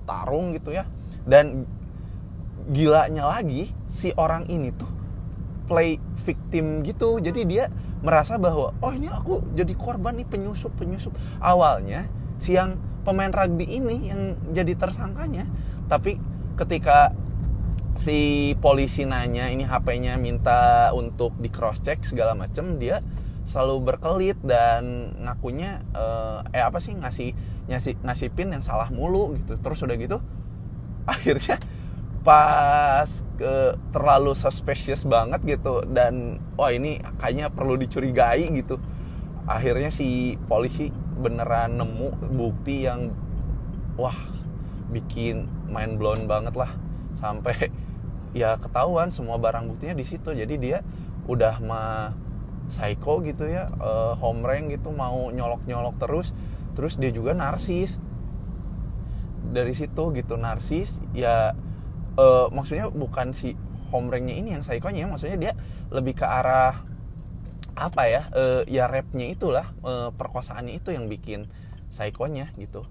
tarung 0.05 0.53
gitu 0.55 0.77
ya. 0.77 0.85
Dan 1.27 1.67
gilanya 2.71 3.31
lagi 3.31 3.71
si 3.87 4.11
orang 4.19 4.51
ini 4.51 4.75
tuh 4.75 4.91
play 5.67 5.99
victim 6.23 6.83
gitu. 6.87 7.19
Jadi 7.19 7.43
dia 7.47 7.65
merasa 8.03 8.39
bahwa 8.39 8.71
oh 8.79 8.93
ini 8.95 9.11
aku 9.11 9.43
jadi 9.59 9.75
korban 9.75 10.19
nih 10.19 10.29
penyusup 10.29 10.75
penyusup. 10.79 11.15
Awalnya 11.43 12.07
si 12.39 12.55
yang 12.55 12.79
pemain 13.07 13.31
rugby 13.31 13.67
ini 13.67 14.11
yang 14.11 14.35
jadi 14.51 14.75
tersangkanya 14.75 15.47
tapi 15.87 16.19
ketika 16.59 17.15
si 17.97 18.53
polisi 18.59 19.07
nanya 19.07 19.49
ini 19.49 19.63
HP-nya 19.65 20.19
minta 20.19 20.91
untuk 20.93 21.39
di 21.39 21.49
cross 21.49 21.81
check 21.81 22.03
segala 22.03 22.37
macem 22.37 22.77
dia 22.77 23.01
selalu 23.47 23.95
berkelit 23.95 24.37
dan 24.43 25.15
ngakunya 25.23 25.81
eh, 25.95 26.59
eh 26.59 26.63
apa 26.67 26.83
sih 26.83 26.99
ngasih 26.99 27.31
ngasih 27.71 27.95
ngasih 28.03 28.29
pin 28.35 28.51
yang 28.51 28.63
salah 28.67 28.91
mulu 28.91 29.39
gitu. 29.39 29.55
Terus 29.55 29.79
udah 29.87 29.97
gitu 29.97 30.19
akhirnya 31.15 31.57
pas 32.27 33.07
ke 33.39 33.79
terlalu 33.95 34.35
suspicious 34.35 35.07
banget 35.07 35.39
gitu. 35.47 35.87
Dan 35.87 36.43
wah 36.59 36.75
ini 36.75 36.99
kayaknya 37.23 37.55
perlu 37.55 37.79
dicurigai 37.79 38.51
gitu. 38.51 38.83
Akhirnya 39.47 39.95
si 39.95 40.35
polisi 40.51 40.91
beneran 41.23 41.79
nemu 41.79 42.19
bukti 42.35 42.91
yang 42.91 43.15
wah 43.95 44.19
bikin 44.91 45.47
mind 45.71 46.03
blown 46.03 46.27
banget 46.27 46.59
lah. 46.59 46.75
Sampai 47.15 47.71
ya 48.41 48.59
ketahuan 48.59 49.15
semua 49.15 49.39
barang 49.39 49.71
buktinya 49.71 49.95
di 49.95 50.03
situ. 50.03 50.35
Jadi 50.35 50.59
dia 50.59 50.83
udah 51.31 51.63
mah 51.63 52.11
psycho 52.67 53.23
gitu 53.23 53.47
ya 53.47 53.71
uh, 53.79 54.19
home 54.19 54.43
gitu 54.75 54.91
mau 54.91 55.31
nyolok 55.31 55.63
nyolok 55.71 55.95
terus. 56.03 56.35
Terus 56.75 56.99
dia 56.99 57.15
juga 57.15 57.39
narsis. 57.39 58.03
Dari 59.47 59.71
situ 59.79 60.11
gitu 60.11 60.35
narsis 60.35 60.99
ya 61.15 61.55
uh, 62.17 62.49
maksudnya 62.53 62.89
bukan 62.91 63.33
si 63.33 63.55
home 63.93 64.11
ranknya 64.11 64.35
ini 64.35 64.49
yang 64.59 64.63
psycho-nya 64.67 65.07
maksudnya 65.07 65.39
dia 65.39 65.53
lebih 65.95 66.19
ke 66.19 66.27
arah 66.27 66.83
apa 67.77 68.03
ya 68.09 68.23
uh, 68.33 68.63
ya 68.65 68.89
rapnya 68.89 69.29
itulah 69.31 69.71
uh, 69.85 70.11
perkosaannya 70.17 70.81
itu 70.81 70.91
yang 70.97 71.07
bikin 71.07 71.47
psycho-nya 71.93 72.51
gitu. 72.57 72.89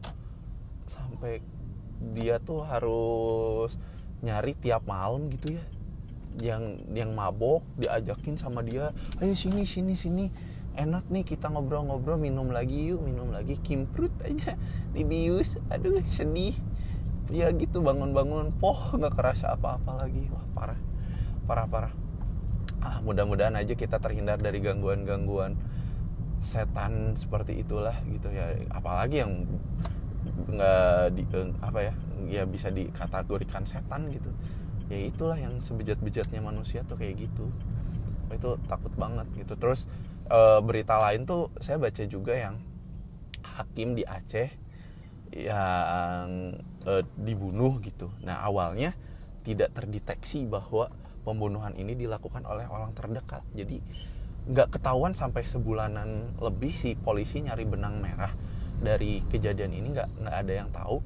Sampai 0.85 1.41
dia 2.13 2.37
tuh 2.37 2.61
harus 2.63 3.73
nyari 4.21 4.53
tiap 4.57 4.85
malam 4.85 5.27
gitu 5.33 5.57
ya 5.57 5.63
yang 6.41 6.83
yang 6.91 7.15
mabok 7.15 7.63
diajakin 7.79 8.35
sama 8.35 8.59
dia 8.59 8.91
ayo 9.23 9.31
sini 9.37 9.63
sini 9.63 9.95
sini 9.95 10.25
enak 10.75 11.07
nih 11.07 11.23
kita 11.23 11.47
ngobrol-ngobrol 11.47 12.19
minum 12.19 12.51
lagi 12.51 12.91
yuk 12.91 12.99
minum 12.99 13.31
lagi 13.31 13.55
kimprut 13.63 14.11
aja 14.19 14.59
dibius 14.91 15.55
aduh 15.71 16.03
sedih 16.11 16.55
ya 17.33 17.49
gitu 17.55 17.81
bangun-bangun 17.81 18.53
poh 18.61 18.93
nggak 18.93 19.13
kerasa 19.13 19.57
apa-apa 19.57 20.05
lagi. 20.05 20.25
Wah 20.29 20.45
parah. 20.53 20.79
Parah 21.45 21.67
parah. 21.69 21.93
Ah 22.81 23.01
mudah-mudahan 23.01 23.57
aja 23.57 23.73
kita 23.73 23.97
terhindar 23.97 24.37
dari 24.37 24.61
gangguan-gangguan 24.61 25.57
setan 26.43 27.17
seperti 27.17 27.65
itulah 27.65 27.95
gitu 28.05 28.29
ya. 28.29 28.53
Apalagi 28.69 29.25
yang 29.25 29.49
nggak 30.45 31.13
di 31.17 31.23
eh, 31.25 31.49
apa 31.61 31.79
ya 31.81 31.93
ya 32.29 32.43
bisa 32.45 32.69
dikategorikan 32.69 33.65
setan 33.65 34.09
gitu. 34.13 34.29
Ya 34.85 35.01
itulah 35.01 35.37
yang 35.37 35.57
sebejat-bejatnya 35.57 36.41
manusia 36.45 36.85
tuh 36.85 36.97
kayak 36.97 37.25
gitu. 37.25 37.49
Itu 38.29 38.61
takut 38.69 38.93
banget 38.93 39.25
gitu. 39.33 39.57
Terus 39.57 39.89
e, 40.29 40.39
berita 40.61 41.01
lain 41.01 41.25
tuh 41.25 41.49
saya 41.57 41.81
baca 41.81 42.03
juga 42.05 42.37
yang 42.37 42.61
hakim 43.57 43.97
di 43.97 44.05
Aceh 44.05 44.49
yang 45.35 46.55
e, 46.87 47.03
dibunuh 47.19 47.77
gitu. 47.83 48.07
Nah 48.23 48.39
awalnya 48.47 48.95
tidak 49.43 49.75
terdeteksi 49.75 50.47
bahwa 50.47 50.87
pembunuhan 51.27 51.75
ini 51.75 51.93
dilakukan 51.93 52.47
oleh 52.47 52.65
orang 52.71 52.95
terdekat. 52.95 53.43
Jadi 53.51 53.83
nggak 54.45 54.79
ketahuan 54.79 55.11
sampai 55.11 55.43
sebulanan 55.43 56.37
lebih 56.39 56.71
si 56.71 56.95
polisi 56.95 57.43
nyari 57.43 57.65
benang 57.67 57.99
merah 57.99 58.31
dari 58.79 59.25
kejadian 59.27 59.73
ini 59.75 59.87
nggak 59.91 60.09
nggak 60.23 60.35
ada 60.35 60.53
yang 60.55 60.69
tahu. 60.71 61.03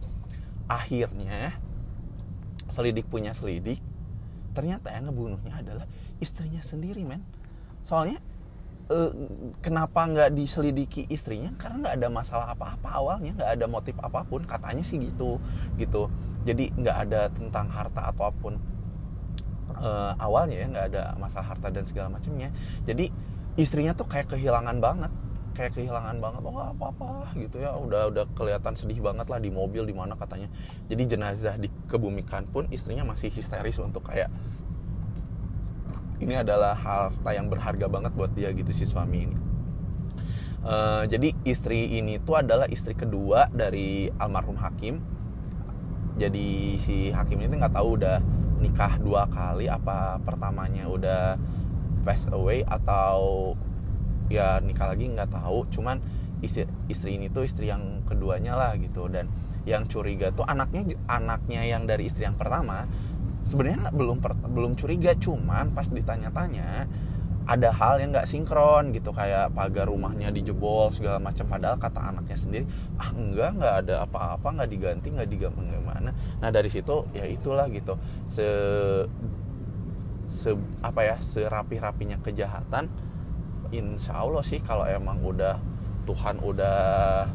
Akhirnya 0.69 1.57
selidik 2.69 3.09
punya 3.09 3.33
selidik. 3.33 3.81
Ternyata 4.53 4.93
yang 4.93 5.09
ngebunuhnya 5.09 5.57
adalah 5.57 5.85
istrinya 6.21 6.61
sendiri 6.61 7.01
men. 7.01 7.25
Soalnya 7.81 8.21
eh, 8.89 9.11
kenapa 9.61 10.09
nggak 10.09 10.29
diselidiki 10.33 11.05
istrinya? 11.07 11.53
Karena 11.61 11.87
nggak 11.87 11.95
ada 12.01 12.09
masalah 12.09 12.47
apa-apa 12.53 12.89
awalnya 12.89 13.31
nggak 13.37 13.51
ada 13.55 13.65
motif 13.69 13.95
apa 14.01 14.25
pun 14.25 14.43
katanya 14.43 14.83
sih 14.83 14.97
gitu 14.99 15.37
gitu. 15.77 16.09
Jadi 16.43 16.73
nggak 16.73 16.97
ada 17.07 17.29
tentang 17.29 17.69
harta 17.69 18.09
ataupun 18.09 18.57
eh, 19.79 20.13
awalnya 20.17 20.55
ya 20.57 20.67
nggak 20.67 20.85
ada 20.93 21.03
masalah 21.21 21.55
harta 21.55 21.67
dan 21.69 21.85
segala 21.85 22.09
macamnya. 22.09 22.49
Jadi 22.83 23.13
istrinya 23.55 23.93
tuh 23.93 24.09
kayak 24.09 24.33
kehilangan 24.33 24.77
banget 24.81 25.11
kayak 25.49 25.75
kehilangan 25.75 26.23
banget 26.23 26.41
oh 26.45 26.55
apa 26.55 26.85
apa 26.93 27.07
gitu 27.35 27.59
ya. 27.59 27.75
Udah 27.75 28.09
udah 28.09 28.25
kelihatan 28.33 28.73
sedih 28.79 29.03
banget 29.03 29.27
lah 29.27 29.39
di 29.43 29.51
mobil 29.51 29.83
di 29.83 29.93
mana 29.93 30.15
katanya. 30.15 30.47
Jadi 30.87 31.03
jenazah 31.05 31.55
dikebumikan 31.59 32.47
pun 32.49 32.65
istrinya 32.71 33.03
masih 33.03 33.27
histeris 33.27 33.75
untuk 33.81 34.07
kayak 34.07 34.31
ini 36.19 36.35
adalah 36.35 36.75
harta 36.75 37.31
yang 37.31 37.47
berharga 37.47 37.87
banget 37.87 38.11
buat 38.15 38.31
dia 38.35 38.51
gitu 38.51 38.71
si 38.75 38.83
suami 38.83 39.27
ini. 39.27 39.37
Uh, 40.59 41.07
jadi 41.07 41.31
istri 41.47 41.95
ini 41.95 42.19
tuh 42.19 42.43
adalah 42.43 42.67
istri 42.67 42.91
kedua 42.91 43.47
dari 43.47 44.11
almarhum 44.19 44.59
hakim. 44.59 44.99
Jadi 46.19 46.75
si 46.75 47.15
hakim 47.15 47.39
ini 47.39 47.55
nggak 47.55 47.79
tahu 47.79 47.95
udah 47.95 48.19
nikah 48.59 48.99
dua 48.99 49.23
kali 49.31 49.71
apa 49.71 50.19
pertamanya 50.19 50.91
udah 50.91 51.39
pass 52.03 52.27
away 52.27 52.67
atau 52.67 53.55
ya 54.27 54.59
nikah 54.59 54.91
lagi 54.91 55.07
nggak 55.07 55.31
tahu. 55.31 55.63
Cuman 55.71 56.03
istri 56.43 56.67
istri 56.91 57.15
ini 57.15 57.31
tuh 57.31 57.47
istri 57.47 57.71
yang 57.71 58.03
keduanya 58.03 58.59
lah 58.59 58.75
gitu. 58.75 59.07
Dan 59.07 59.31
yang 59.63 59.87
curiga 59.87 60.35
tuh 60.35 60.43
anaknya 60.43 60.99
anaknya 61.07 61.63
yang 61.63 61.87
dari 61.87 62.11
istri 62.11 62.27
yang 62.27 62.35
pertama 62.35 62.83
sebenarnya 63.49 63.89
belum 63.89 64.21
belum 64.53 64.77
curiga 64.77 65.17
cuman 65.17 65.73
pas 65.73 65.89
ditanya-tanya 65.89 66.85
ada 67.49 67.73
hal 67.73 67.97
yang 67.97 68.13
nggak 68.13 68.29
sinkron 68.29 68.93
gitu 68.93 69.09
kayak 69.09 69.49
pagar 69.57 69.89
rumahnya 69.89 70.29
dijebol 70.29 70.93
segala 70.93 71.17
macam. 71.17 71.49
Padahal 71.49 71.81
kata 71.81 72.13
anaknya 72.13 72.37
sendiri 72.37 72.65
ah 73.01 73.09
enggak 73.09 73.57
nggak 73.57 73.75
ada 73.85 74.05
apa-apa 74.05 74.47
nggak 74.61 74.69
diganti 74.69 75.07
nggak 75.09 75.29
diganti 75.33 75.57
gimana 75.65 76.13
nah 76.37 76.53
dari 76.53 76.69
situ 76.69 77.09
ya 77.17 77.25
itulah 77.25 77.65
gitu. 77.73 77.97
Se 78.29 78.45
se 80.29 80.53
apa 80.85 81.01
ya 81.01 81.17
serapi 81.17 81.81
rapinya 81.81 82.21
kejahatan 82.21 82.85
insya 83.73 84.21
Allah 84.21 84.45
sih 84.45 84.61
kalau 84.61 84.85
emang 84.85 85.17
udah 85.25 85.57
Tuhan 86.05 86.37
udah 86.37 87.25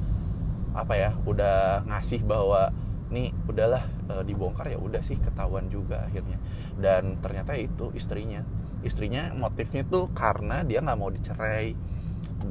apa 0.78 0.94
ya 0.94 1.10
udah 1.26 1.86
ngasih 1.90 2.22
bahwa 2.22 2.70
nih 3.14 3.30
udahlah 3.46 3.86
e, 4.10 4.14
dibongkar 4.26 4.66
ya 4.74 4.78
udah 4.82 4.98
sih 5.00 5.14
ketahuan 5.14 5.70
juga 5.70 6.02
akhirnya. 6.10 6.42
Dan 6.74 7.22
ternyata 7.22 7.54
itu 7.54 7.94
istrinya. 7.94 8.42
Istrinya 8.82 9.30
motifnya 9.38 9.86
tuh 9.86 10.10
karena 10.10 10.66
dia 10.66 10.82
nggak 10.82 10.98
mau 10.98 11.08
dicerai. 11.14 11.78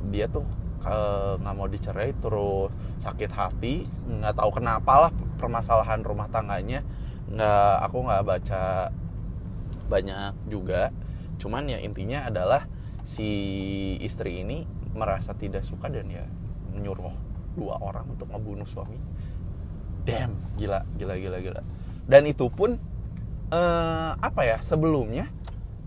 Dia 0.10 0.32
tuh 0.32 0.48
nggak 0.84 1.56
mau 1.56 1.68
dicerai 1.72 2.12
terus 2.20 2.68
sakit 3.00 3.32
hati 3.32 3.88
nggak 4.04 4.36
tahu 4.36 4.60
kenapa 4.60 5.08
lah 5.08 5.12
permasalahan 5.40 6.00
rumah 6.04 6.32
tangganya. 6.32 6.84
Nggak 7.28 7.74
aku 7.84 7.98
nggak 8.08 8.24
baca 8.24 8.64
banyak 9.92 10.34
juga. 10.48 10.90
Cuman 11.40 11.68
ya 11.68 11.80
intinya 11.84 12.28
adalah 12.32 12.68
si 13.04 13.30
istri 14.00 14.44
ini 14.44 14.64
merasa 14.96 15.36
tidak 15.36 15.68
suka 15.68 15.92
dan 15.92 16.08
ya 16.08 16.24
menyuruh 16.72 17.12
dua 17.54 17.78
orang 17.84 18.10
untuk 18.10 18.32
membunuh 18.32 18.66
suami 18.66 18.98
damn 20.04 20.36
gila 20.60 20.84
gila 21.00 21.16
gila 21.18 21.38
gila. 21.40 21.62
Dan 22.04 22.28
itu 22.28 22.48
pun 22.52 22.76
eh, 23.52 24.12
apa 24.16 24.42
ya 24.44 24.60
sebelumnya 24.60 25.32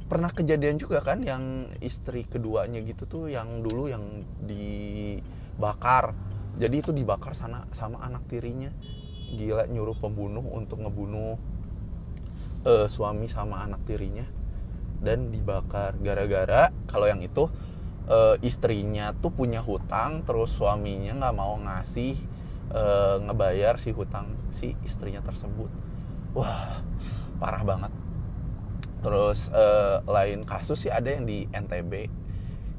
pernah 0.06 0.30
kejadian 0.30 0.78
juga 0.78 1.02
kan 1.02 1.20
yang 1.26 1.66
istri 1.82 2.22
keduanya 2.24 2.78
gitu 2.86 3.04
tuh 3.06 3.24
yang 3.28 3.60
dulu 3.60 3.90
yang 3.90 4.24
dibakar. 4.42 6.14
Jadi 6.56 6.76
itu 6.80 6.90
dibakar 6.96 7.36
sana 7.36 7.68
sama 7.76 8.00
anak 8.00 8.24
tirinya. 8.30 8.72
Gila 9.36 9.68
nyuruh 9.68 9.98
pembunuh 9.98 10.46
untuk 10.54 10.80
ngebunuh 10.80 11.36
uh, 12.64 12.86
suami 12.88 13.28
sama 13.28 13.66
anak 13.66 13.84
tirinya. 13.84 14.24
Dan 14.96 15.28
dibakar 15.28 15.98
gara-gara 16.00 16.72
kalau 16.88 17.04
yang 17.04 17.20
itu 17.20 17.52
e, 18.08 18.18
istrinya 18.46 19.12
tuh 19.12 19.34
punya 19.34 19.60
hutang 19.60 20.22
terus 20.22 20.54
suaminya 20.54 21.12
nggak 21.18 21.36
mau 21.36 21.58
ngasih 21.58 22.16
e, 22.70 22.82
ngebayar 23.26 23.76
si 23.76 23.90
hutang 23.92 24.34
si 24.54 24.74
istrinya 24.82 25.20
tersebut. 25.22 25.70
Wah 26.36 26.80
parah 27.42 27.62
banget. 27.62 27.92
Terus 29.00 29.52
e, 29.52 29.64
lain 30.06 30.42
kasus 30.46 30.86
sih 30.86 30.92
ada 30.92 31.10
yang 31.10 31.26
di 31.26 31.46
NTB 31.50 31.92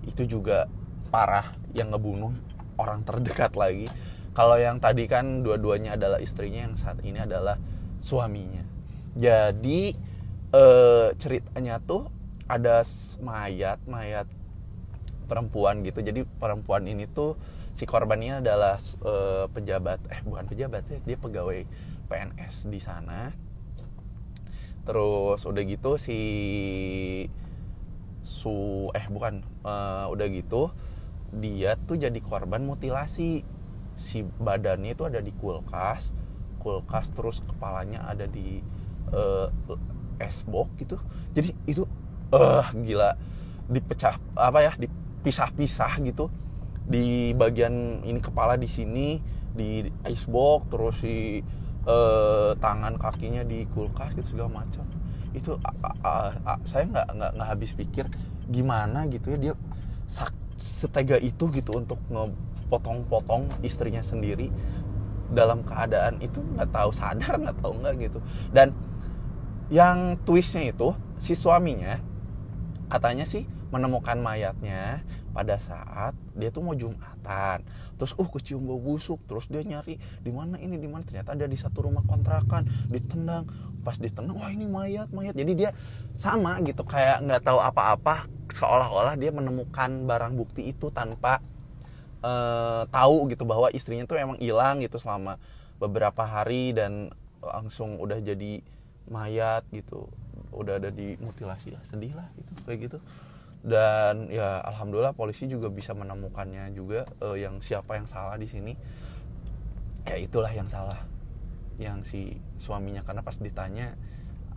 itu 0.08 0.24
juga 0.24 0.72
parah 1.12 1.56
yang 1.76 1.92
ngebunuh 1.92 2.32
orang 2.80 3.04
terdekat 3.04 3.54
lagi. 3.58 3.88
Kalau 4.32 4.56
yang 4.56 4.78
tadi 4.78 5.10
kan 5.10 5.42
dua-duanya 5.42 5.98
adalah 5.98 6.22
istrinya 6.22 6.70
yang 6.70 6.76
saat 6.78 7.02
ini 7.02 7.18
adalah 7.18 7.58
suaminya. 7.98 8.62
Jadi 9.18 9.98
eh, 10.54 11.08
ceritanya 11.18 11.82
tuh 11.82 12.06
ada 12.46 12.86
mayat 13.20 13.82
mayat 13.90 14.30
perempuan 15.26 15.82
gitu. 15.82 16.06
Jadi 16.06 16.22
perempuan 16.24 16.86
ini 16.86 17.10
tuh 17.10 17.34
si 17.78 17.86
korban 17.86 18.18
ini 18.18 18.42
adalah 18.42 18.82
eh, 18.82 19.46
pejabat 19.54 20.02
eh 20.10 20.26
bukan 20.26 20.50
pejabat 20.50 20.82
ya 20.90 20.98
dia 21.06 21.18
pegawai 21.22 21.62
PNS 22.10 22.66
di 22.74 22.82
sana. 22.82 23.30
Terus 24.82 25.46
udah 25.46 25.62
gitu 25.62 26.02
si 26.02 26.20
su 28.26 28.90
eh 28.98 29.06
bukan 29.14 29.46
eh, 29.46 30.06
udah 30.10 30.28
gitu 30.34 30.74
dia 31.30 31.78
tuh 31.78 32.02
jadi 32.02 32.18
korban 32.18 32.66
mutilasi. 32.66 33.46
Si 33.98 34.26
badannya 34.26 34.98
itu 34.98 35.06
ada 35.06 35.22
di 35.22 35.30
kulkas 35.38 36.18
kulkas 36.58 37.14
terus 37.14 37.46
kepalanya 37.46 38.10
ada 38.10 38.26
di 38.26 38.66
eh, 39.14 39.48
es 40.18 40.42
box 40.50 40.74
gitu. 40.82 40.98
Jadi 41.38 41.54
itu 41.70 41.86
eh 42.34 42.66
gila 42.74 43.14
dipecah 43.70 44.18
apa 44.34 44.66
ya 44.66 44.74
dipisah-pisah 44.82 46.02
gitu 46.10 46.34
di 46.88 47.36
bagian 47.36 48.00
ini 48.08 48.20
kepala 48.24 48.56
di 48.56 48.68
sini 48.72 49.20
di 49.52 49.84
icebox 50.08 50.60
terus 50.72 50.96
si 51.04 51.44
eh, 51.88 52.52
tangan 52.60 53.00
kakinya 53.00 53.44
di 53.48 53.64
kulkas 53.72 54.12
gitu 54.16 54.36
segala 54.36 54.64
macam. 54.64 54.84
Itu 55.32 55.56
a- 55.64 55.98
a- 56.04 56.36
a- 56.56 56.64
saya 56.68 56.84
nggak 56.88 57.08
nggak 57.16 57.32
nggak 57.40 57.48
habis 57.48 57.72
pikir 57.72 58.06
gimana 58.48 59.08
gitu 59.08 59.36
ya 59.36 59.38
dia 59.38 59.54
sak- 60.08 60.36
setega 60.56 61.16
itu 61.20 61.48
gitu 61.52 61.78
untuk 61.80 62.00
ngepotong-potong 62.12 63.48
istrinya 63.64 64.02
sendiri 64.04 64.52
dalam 65.32 65.64
keadaan 65.64 66.20
itu 66.24 66.40
nggak 66.40 66.72
tahu 66.72 66.90
sadar 66.96 67.36
nggak 67.40 67.58
tahu 67.60 67.74
nggak 67.80 67.96
gitu. 68.04 68.20
Dan 68.52 68.72
yang 69.72 70.16
twistnya 70.24 70.72
itu 70.72 70.96
si 71.20 71.36
suaminya 71.36 72.00
katanya 72.88 73.28
sih 73.28 73.44
menemukan 73.72 74.16
mayatnya 74.20 75.04
pada 75.36 75.60
saat 75.60 76.16
dia 76.38 76.54
tuh 76.54 76.62
mau 76.62 76.78
jumatan. 76.78 77.66
Terus 77.98 78.14
uh 78.14 78.30
kecium 78.30 78.64
bau 78.64 78.78
busuk. 78.78 79.20
Terus 79.26 79.50
dia 79.50 79.66
nyari 79.66 79.98
di 79.98 80.32
mana 80.32 80.62
ini? 80.62 80.78
Di 80.78 80.86
mana? 80.86 81.02
Ternyata 81.04 81.34
ada 81.34 81.50
di 81.50 81.58
satu 81.58 81.90
rumah 81.90 82.06
kontrakan 82.06 82.70
ditendang 82.88 83.50
pas 83.82 83.98
ditendang 83.98 84.38
wah 84.38 84.52
ini 84.54 84.70
mayat 84.70 85.10
mayat. 85.10 85.34
Jadi 85.34 85.52
dia 85.58 85.70
sama 86.20 86.62
gitu 86.62 86.86
kayak 86.86 87.26
nggak 87.26 87.42
tahu 87.42 87.60
apa-apa 87.60 88.30
seolah-olah 88.54 89.18
dia 89.20 89.34
menemukan 89.34 90.06
barang 90.06 90.34
bukti 90.38 90.72
itu 90.72 90.94
tanpa 90.94 91.42
eh, 92.22 92.84
tahu 92.88 93.32
gitu 93.34 93.44
bahwa 93.44 93.74
istrinya 93.74 94.06
tuh 94.06 94.22
emang 94.22 94.38
hilang 94.38 94.84
gitu 94.84 95.02
selama 95.02 95.42
beberapa 95.82 96.26
hari 96.26 96.74
dan 96.74 97.12
langsung 97.42 97.98
udah 97.98 98.22
jadi 98.22 98.62
mayat 99.10 99.66
gitu. 99.74 100.06
Udah 100.54 100.78
ada 100.78 100.90
di 100.94 101.18
mutilasi 101.18 101.74
lah 101.74 101.84
sedih 101.88 102.14
lah 102.14 102.28
gitu 102.38 102.52
kayak 102.66 102.80
gitu 102.92 102.98
dan 103.66 104.30
ya 104.30 104.62
alhamdulillah 104.64 105.18
polisi 105.18 105.50
juga 105.50 105.68
bisa 105.74 105.98
menemukannya 105.98 106.72
juga 106.78 107.10
eh, 107.24 107.46
yang 107.46 107.62
siapa 107.62 107.98
yang 107.98 108.06
salah 108.06 108.38
di 108.38 108.48
sini. 108.48 108.74
Ya 110.08 110.16
itulah 110.16 110.52
yang 110.54 110.70
salah 110.70 111.04
yang 111.82 112.02
si 112.06 112.38
suaminya. 112.58 113.04
Karena 113.04 113.22
pas 113.26 113.38
ditanya 113.38 113.98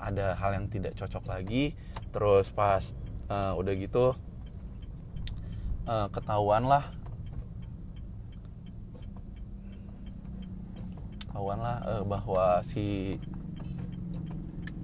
ada 0.01 0.37
hal 0.37 0.57
yang 0.57 0.67
tidak 0.69 0.97
cocok 0.97 1.27
lagi. 1.27 1.75
Terus 2.13 2.53
pas 2.53 2.83
eh, 3.31 3.53
udah 3.57 3.75
gitu 3.79 4.15
eh, 5.89 6.09
ketahuan 6.13 6.65
lah 6.67 6.85
ketahuan 11.31 11.59
lah 11.63 11.79
eh, 11.89 12.03
bahwa 12.05 12.61
si 12.67 13.17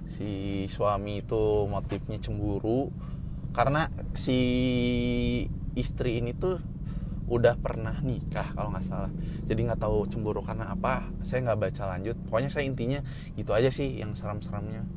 si 0.09 0.65
suami 0.65 1.21
itu 1.21 1.69
motifnya 1.69 2.17
cemburu 2.17 2.89
karena 3.51 3.89
si 4.13 4.39
istri 5.77 6.19
ini 6.19 6.33
tuh 6.33 6.57
udah 7.27 7.59
pernah 7.59 7.99
nikah 7.99 8.55
kalau 8.55 8.71
nggak 8.71 8.87
salah. 8.87 9.11
Jadi 9.45 9.67
nggak 9.67 9.83
tahu 9.83 10.07
cemburu 10.07 10.39
karena 10.39 10.71
apa 10.71 11.11
saya 11.27 11.43
nggak 11.51 11.59
baca 11.59 11.83
lanjut. 11.95 12.15
Pokoknya 12.27 12.49
saya 12.49 12.63
intinya 12.63 13.03
gitu 13.35 13.51
aja 13.51 13.67
sih 13.67 13.99
yang 13.99 14.15
seram-seramnya. 14.15 14.87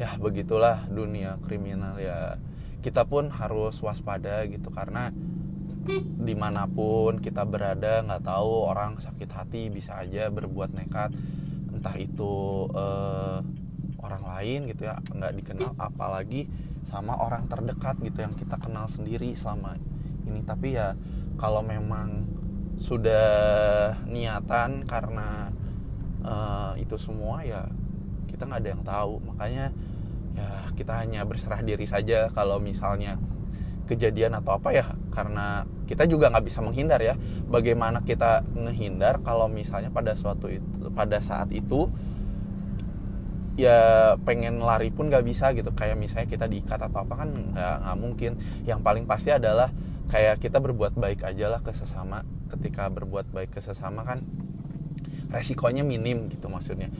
Ya 0.00 0.16
begitulah 0.16 0.88
dunia 0.88 1.36
kriminal 1.44 2.00
ya. 2.00 2.40
Kita 2.80 3.04
pun 3.04 3.28
harus 3.28 3.76
waspada 3.84 4.48
gitu 4.48 4.72
karena 4.72 5.12
di 6.20 6.32
mana 6.32 6.64
pun 6.64 7.20
kita 7.20 7.44
berada 7.44 8.00
nggak 8.00 8.24
tahu 8.24 8.68
orang 8.68 8.96
sakit 9.00 9.28
hati 9.36 9.68
bisa 9.68 10.00
aja 10.00 10.32
berbuat 10.32 10.72
nekat. 10.72 11.12
Entah 11.76 11.96
itu 12.00 12.64
eh, 12.72 13.38
orang 14.00 14.24
lain 14.24 14.72
gitu 14.72 14.88
ya 14.88 14.96
nggak 15.12 15.32
dikenal. 15.44 15.76
Apalagi 15.76 16.48
sama 16.84 17.16
orang 17.20 17.46
terdekat 17.46 18.00
gitu 18.00 18.24
yang 18.24 18.34
kita 18.34 18.56
kenal 18.56 18.88
sendiri 18.88 19.32
selama 19.36 19.76
ini. 20.26 20.40
Tapi 20.44 20.76
ya 20.76 20.96
kalau 21.36 21.64
memang 21.64 22.26
sudah 22.80 23.92
niatan 24.08 24.88
karena 24.88 25.52
eh, 26.24 26.72
itu 26.84 26.96
semua 26.96 27.44
ya 27.44 27.68
kita 28.28 28.48
nggak 28.48 28.60
ada 28.60 28.70
yang 28.72 28.84
tahu. 28.84 29.14
Makanya 29.34 29.66
ya 30.36 30.50
kita 30.78 30.92
hanya 31.04 31.20
berserah 31.28 31.60
diri 31.60 31.84
saja 31.84 32.30
kalau 32.32 32.56
misalnya 32.62 33.20
kejadian 33.86 34.38
atau 34.40 34.56
apa 34.56 34.72
ya. 34.72 34.86
Karena 35.12 35.68
kita 35.90 36.06
juga 36.06 36.30
nggak 36.30 36.46
bisa 36.46 36.64
menghindar 36.64 37.02
ya. 37.02 37.14
Bagaimana 37.50 38.00
kita 38.06 38.46
ngehindar 38.56 39.20
kalau 39.20 39.50
misalnya 39.50 39.92
pada 39.92 40.16
suatu 40.16 40.48
itu 40.48 40.64
pada 40.94 41.20
saat 41.20 41.52
itu 41.52 41.92
ya 43.60 44.14
pengen 44.24 44.64
lari 44.64 44.88
pun 44.88 45.12
nggak 45.12 45.24
bisa 45.24 45.52
gitu. 45.52 45.70
Kayak 45.76 46.00
misalnya 46.00 46.28
kita 46.28 46.46
diikat 46.48 46.80
atau 46.80 47.04
apa 47.04 47.14
kan 47.24 47.28
nggak 47.30 47.96
mungkin. 48.00 48.40
Yang 48.64 48.80
paling 48.80 49.04
pasti 49.04 49.30
adalah 49.30 49.68
kayak 50.08 50.40
kita 50.40 50.58
berbuat 50.58 50.96
baik 50.96 51.22
aja 51.22 51.52
lah 51.52 51.60
ke 51.60 51.70
sesama. 51.76 52.24
Ketika 52.48 52.88
berbuat 52.88 53.28
baik 53.30 53.54
ke 53.54 53.60
sesama 53.60 54.02
kan 54.02 54.24
resikonya 55.30 55.84
minim 55.86 56.26
gitu 56.32 56.48
maksudnya. 56.50 56.90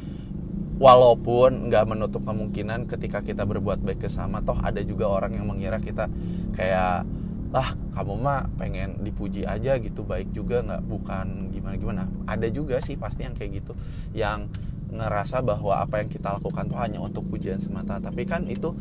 Walaupun 0.80 1.68
nggak 1.68 1.84
menutup 1.84 2.24
kemungkinan 2.24 2.88
ketika 2.88 3.20
kita 3.20 3.44
berbuat 3.44 3.84
baik 3.84 4.00
ke 4.00 4.08
sesama 4.08 4.40
toh 4.40 4.56
ada 4.56 4.80
juga 4.80 5.12
orang 5.12 5.36
yang 5.36 5.44
mengira 5.44 5.76
kita 5.76 6.08
kayak 6.56 7.04
lah 7.50 7.74
kamu 7.92 8.14
mah 8.14 8.46
pengen 8.56 9.02
dipuji 9.02 9.42
aja 9.42 9.74
gitu 9.82 10.06
baik 10.06 10.30
juga 10.30 10.62
nggak 10.62 10.82
bukan 10.86 11.50
gimana 11.50 11.74
gimana 11.74 12.02
ada 12.30 12.46
juga 12.46 12.78
sih 12.78 12.94
pasti 12.94 13.26
yang 13.26 13.34
kayak 13.34 13.60
gitu. 13.60 13.72
Yang 14.14 14.54
ngerasa 14.90 15.40
bahwa 15.40 15.78
apa 15.78 16.02
yang 16.02 16.10
kita 16.10 16.36
lakukan 16.36 16.66
tuh 16.66 16.78
hanya 16.78 16.98
untuk 16.98 17.26
pujian 17.30 17.62
semata. 17.62 18.02
Tapi 18.02 18.26
kan 18.26 18.46
itu 18.50 18.74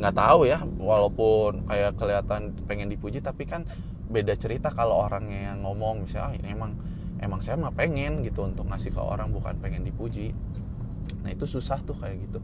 nggak 0.00 0.16
tahu 0.16 0.48
ya 0.48 0.64
walaupun 0.80 1.68
kayak 1.68 1.92
kelihatan 2.00 2.56
pengen 2.64 2.88
dipuji 2.88 3.20
tapi 3.20 3.44
kan 3.44 3.68
beda 4.08 4.32
cerita 4.32 4.72
kalau 4.72 5.04
orangnya 5.04 5.52
yang 5.52 5.60
ngomong 5.60 6.08
misalnya 6.08 6.32
ah, 6.32 6.38
ini 6.40 6.48
emang 6.56 6.72
emang 7.20 7.44
saya 7.44 7.60
mah 7.60 7.70
pengen 7.76 8.24
gitu 8.24 8.48
untuk 8.48 8.64
ngasih 8.64 8.96
ke 8.96 9.00
orang 9.00 9.28
bukan 9.30 9.60
pengen 9.60 9.84
dipuji. 9.84 10.32
Nah 11.20 11.30
itu 11.30 11.44
susah 11.44 11.78
tuh 11.84 11.94
kayak 11.94 12.16
gitu. 12.26 12.40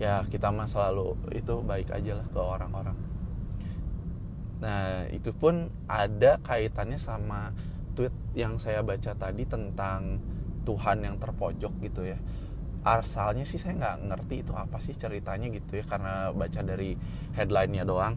Ya 0.00 0.24
kita 0.24 0.48
mah 0.48 0.66
selalu 0.66 1.20
itu 1.36 1.60
baik 1.60 1.92
aja 1.92 2.16
lah 2.16 2.26
ke 2.32 2.40
orang-orang. 2.40 2.96
Nah 4.64 5.04
itu 5.12 5.36
pun 5.36 5.68
ada 5.84 6.40
kaitannya 6.40 6.96
sama 6.96 7.52
tweet 7.92 8.12
yang 8.32 8.56
saya 8.56 8.80
baca 8.80 9.12
tadi 9.12 9.44
tentang 9.44 10.16
Tuhan 10.64 11.04
yang 11.04 11.16
terpojok 11.16 11.72
gitu 11.84 12.04
ya. 12.04 12.18
Asalnya 12.80 13.44
sih 13.44 13.60
saya 13.60 13.76
nggak 13.76 13.96
ngerti 14.08 14.36
itu 14.40 14.52
apa 14.56 14.80
sih 14.80 14.96
ceritanya 14.96 15.52
gitu 15.52 15.80
ya 15.80 15.84
karena 15.84 16.32
baca 16.32 16.60
dari 16.64 16.96
headline-nya 17.36 17.84
doang. 17.84 18.16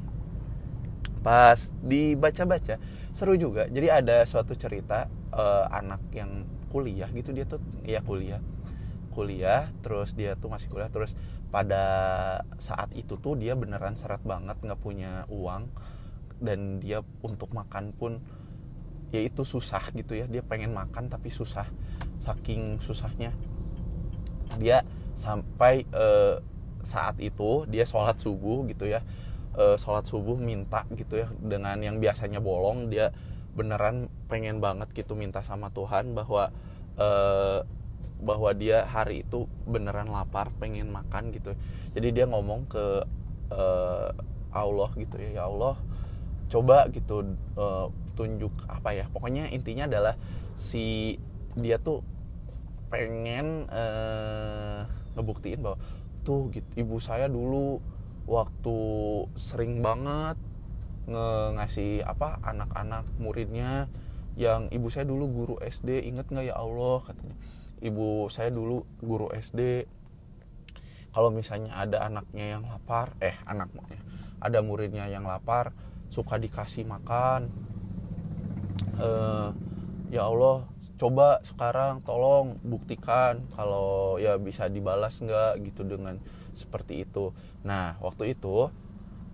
Pas 1.20 1.72
dibaca-baca 1.84 2.80
seru 3.12 3.36
juga. 3.36 3.68
Jadi 3.68 3.88
ada 3.92 4.24
suatu 4.24 4.56
cerita 4.56 5.08
eh, 5.36 5.66
anak 5.68 6.02
yang 6.16 6.48
kuliah 6.72 7.12
gitu 7.12 7.36
dia 7.36 7.44
tuh 7.44 7.60
ya 7.84 8.00
kuliah. 8.00 8.40
Kuliah 9.12 9.70
terus 9.84 10.16
dia 10.16 10.34
tuh 10.40 10.50
masih 10.50 10.72
kuliah 10.72 10.90
terus 10.90 11.14
pada 11.54 11.84
saat 12.58 12.90
itu 12.98 13.14
tuh 13.20 13.38
dia 13.38 13.54
beneran 13.54 13.94
seret 13.94 14.24
banget 14.26 14.58
nggak 14.58 14.80
punya 14.82 15.30
uang 15.30 15.70
dan 16.42 16.82
dia 16.82 17.06
untuk 17.22 17.54
makan 17.54 17.94
pun 17.94 18.18
ya 19.14 19.22
itu 19.22 19.44
susah 19.44 19.92
gitu 19.92 20.16
ya. 20.16 20.26
Dia 20.26 20.42
pengen 20.42 20.72
makan 20.72 21.12
tapi 21.12 21.28
susah 21.30 21.68
saking 22.24 22.80
susahnya. 22.80 23.36
Dia 24.56 24.88
sampai 25.14 25.84
eh, 25.92 26.40
saat 26.84 27.20
itu 27.20 27.68
dia 27.68 27.84
sholat 27.84 28.16
subuh 28.16 28.64
gitu 28.72 28.88
ya. 28.88 29.04
Eh, 29.54 29.76
sholat 29.76 30.08
subuh 30.08 30.40
minta 30.40 30.88
gitu 30.96 31.20
ya 31.20 31.28
dengan 31.38 31.76
yang 31.84 32.00
biasanya 32.00 32.40
bolong 32.40 32.88
dia 32.90 33.12
beneran 33.54 34.10
pengen 34.32 34.58
banget 34.58 34.90
gitu 34.98 35.14
minta 35.14 35.46
sama 35.46 35.70
Tuhan 35.70 36.16
bahwa 36.18 36.50
eh, 36.98 37.62
bahwa 38.24 38.50
dia 38.56 38.88
hari 38.88 39.28
itu 39.28 39.52
beneran 39.68 40.08
lapar 40.08 40.50
pengen 40.58 40.90
makan 40.90 41.36
gitu. 41.36 41.54
Jadi 41.92 42.08
dia 42.16 42.26
ngomong 42.26 42.66
ke 42.72 42.86
eh, 43.52 44.10
Allah 44.54 44.90
gitu 44.96 45.16
ya 45.20 45.42
ya 45.42 45.44
Allah 45.50 45.76
coba 46.48 46.86
gitu 46.90 47.36
eh, 47.58 47.88
tunjuk 48.16 48.54
apa 48.66 48.96
ya. 48.96 49.06
Pokoknya 49.12 49.52
intinya 49.54 49.86
adalah 49.86 50.16
si 50.58 51.18
dia 51.54 51.78
tuh 51.78 52.02
pengen 52.94 53.66
uh, 53.74 54.86
ngebuktiin 55.18 55.66
bahwa 55.66 55.82
tuh 56.22 56.54
gitu 56.54 56.70
ibu 56.78 57.02
saya 57.02 57.26
dulu 57.26 57.82
waktu 58.30 58.78
sering 59.34 59.82
banget 59.82 60.38
nge 61.10 61.28
ngasih 61.60 61.92
apa 62.06 62.40
anak-anak 62.46 63.04
muridnya 63.18 63.90
yang 64.38 64.70
ibu 64.70 64.88
saya 64.94 65.10
dulu 65.10 65.26
guru 65.26 65.56
SD 65.60 66.06
inget 66.06 66.30
nggak 66.30 66.54
ya 66.54 66.56
Allah 66.58 67.02
katanya. 67.02 67.36
Ibu 67.84 68.32
saya 68.32 68.48
dulu 68.54 68.88
guru 69.04 69.28
SD 69.34 69.90
kalau 71.12 71.30
misalnya 71.30 71.76
ada 71.76 72.08
anaknya 72.08 72.58
yang 72.58 72.64
lapar 72.64 73.14
eh 73.20 73.36
anaknya 73.46 74.00
ada 74.40 74.60
muridnya 74.64 75.06
yang 75.12 75.28
lapar 75.28 75.76
suka 76.10 76.40
dikasih 76.42 76.88
makan 76.88 77.52
uh, 78.98 79.54
ya 80.10 80.26
Allah 80.26 80.66
coba 81.04 81.44
sekarang 81.44 82.00
tolong 82.08 82.56
buktikan 82.64 83.44
kalau 83.60 84.16
ya 84.16 84.40
bisa 84.40 84.72
dibalas 84.72 85.20
nggak 85.20 85.60
gitu 85.68 85.84
dengan 85.84 86.16
seperti 86.56 87.04
itu. 87.04 87.36
Nah 87.68 88.00
waktu 88.00 88.32
itu 88.32 88.72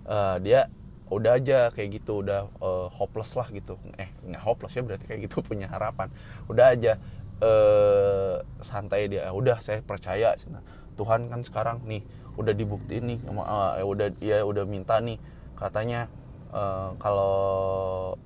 uh, 0.10 0.38
dia 0.42 0.66
udah 1.14 1.38
aja 1.38 1.70
kayak 1.70 2.02
gitu 2.02 2.26
udah 2.26 2.50
uh, 2.58 2.90
hopeless 2.90 3.38
lah 3.38 3.46
gitu. 3.54 3.78
Eh 4.02 4.10
nggak 4.26 4.42
hopeless 4.42 4.74
ya 4.74 4.82
berarti 4.82 5.06
kayak 5.06 5.30
gitu 5.30 5.44
punya 5.50 5.70
harapan. 5.70 6.10
Udah 6.50 6.74
aja 6.74 6.98
uh, 7.38 8.42
santai 8.66 9.06
dia. 9.06 9.30
Udah 9.30 9.62
saya 9.62 9.86
percaya. 9.86 10.34
Nah, 10.50 10.66
Tuhan 10.98 11.30
kan 11.30 11.46
sekarang 11.46 11.86
nih 11.86 12.02
udah 12.34 12.58
dibuktiin 12.58 13.14
nih 13.14 13.20
uh, 13.30 13.78
udah 13.86 14.10
ya 14.18 14.42
udah 14.42 14.66
minta 14.66 14.98
nih. 14.98 15.22
Katanya 15.54 16.10
uh, 16.50 16.98
kalau 16.98 17.38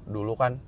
dulu 0.07 0.39
kan 0.39 0.63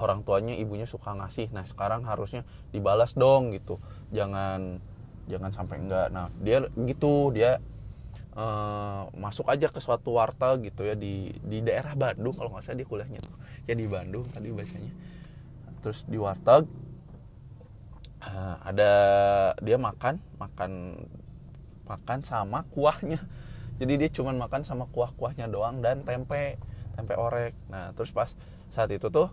orang 0.00 0.24
tuanya 0.24 0.56
ibunya 0.56 0.88
suka 0.88 1.12
ngasih. 1.12 1.52
Nah 1.52 1.68
sekarang 1.68 2.08
harusnya 2.08 2.48
dibalas 2.72 3.12
dong 3.12 3.52
gitu. 3.52 3.76
Jangan 4.10 4.80
jangan 5.28 5.50
sampai 5.52 5.76
enggak. 5.84 6.08
Nah 6.08 6.32
dia 6.40 6.64
gitu 6.88 7.30
dia 7.36 7.60
uh, 8.34 9.12
masuk 9.14 9.46
aja 9.52 9.68
ke 9.68 9.78
suatu 9.78 10.16
warteg 10.16 10.72
gitu 10.72 10.88
ya 10.88 10.96
di 10.96 11.36
di 11.44 11.60
daerah 11.60 11.92
Bandung 11.92 12.32
kalau 12.32 12.56
nggak 12.56 12.64
salah 12.64 12.80
dia 12.80 12.88
kuliahnya 12.88 13.20
tuh. 13.20 13.36
Ya 13.68 13.76
di 13.76 13.86
Bandung 13.86 14.24
tadi 14.32 14.48
bacanya 14.50 14.92
terus 15.80 16.04
di 16.04 16.20
warteg 16.20 16.68
uh, 18.20 18.56
ada 18.60 18.92
dia 19.64 19.80
makan 19.80 20.20
makan 20.40 20.72
makan 21.88 22.18
sama 22.24 22.64
kuahnya. 22.72 23.20
Jadi 23.80 23.96
dia 23.96 24.10
cuman 24.12 24.36
makan 24.36 24.60
sama 24.60 24.84
kuah-kuahnya 24.92 25.48
doang 25.48 25.80
dan 25.80 26.04
tempe 26.04 26.60
tempe 26.96 27.14
orek. 27.16 27.56
Nah 27.72 27.96
terus 27.96 28.12
pas 28.12 28.28
saat 28.70 28.92
itu 28.92 29.08
tuh 29.08 29.32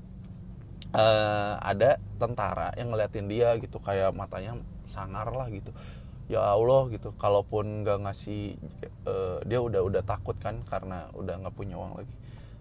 uh, 0.93 1.59
ada 1.59 1.99
tentara 2.21 2.71
yang 2.79 2.93
ngeliatin 2.93 3.27
dia 3.27 3.55
gitu 3.59 3.81
kayak 3.81 4.13
matanya 4.15 4.55
sangar 4.87 5.27
lah 5.31 5.47
gitu. 5.51 5.71
Ya 6.27 6.43
Allah 6.43 6.91
gitu 6.91 7.15
kalaupun 7.15 7.87
nggak 7.87 8.03
ngasih 8.03 8.59
uh, 9.07 9.39
dia 9.47 9.63
udah 9.63 9.81
udah 9.83 10.03
takut 10.03 10.35
kan 10.39 10.59
karena 10.67 11.07
udah 11.15 11.39
nggak 11.39 11.55
punya 11.55 11.79
uang 11.79 12.03
lagi. 12.03 12.15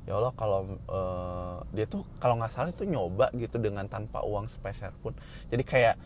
Ya 0.07 0.15
Allah 0.23 0.33
kalau 0.39 0.79
uh, 0.87 1.67
dia 1.75 1.87
tuh 1.91 2.07
kalau 2.23 2.39
nggak 2.39 2.53
salah 2.55 2.71
itu 2.71 2.87
nyoba 2.87 3.35
gitu 3.35 3.59
dengan 3.59 3.91
tanpa 3.91 4.23
uang 4.23 4.47
sepeser 4.47 4.95
pun. 5.03 5.19
Jadi 5.51 5.67
kayak 5.67 5.99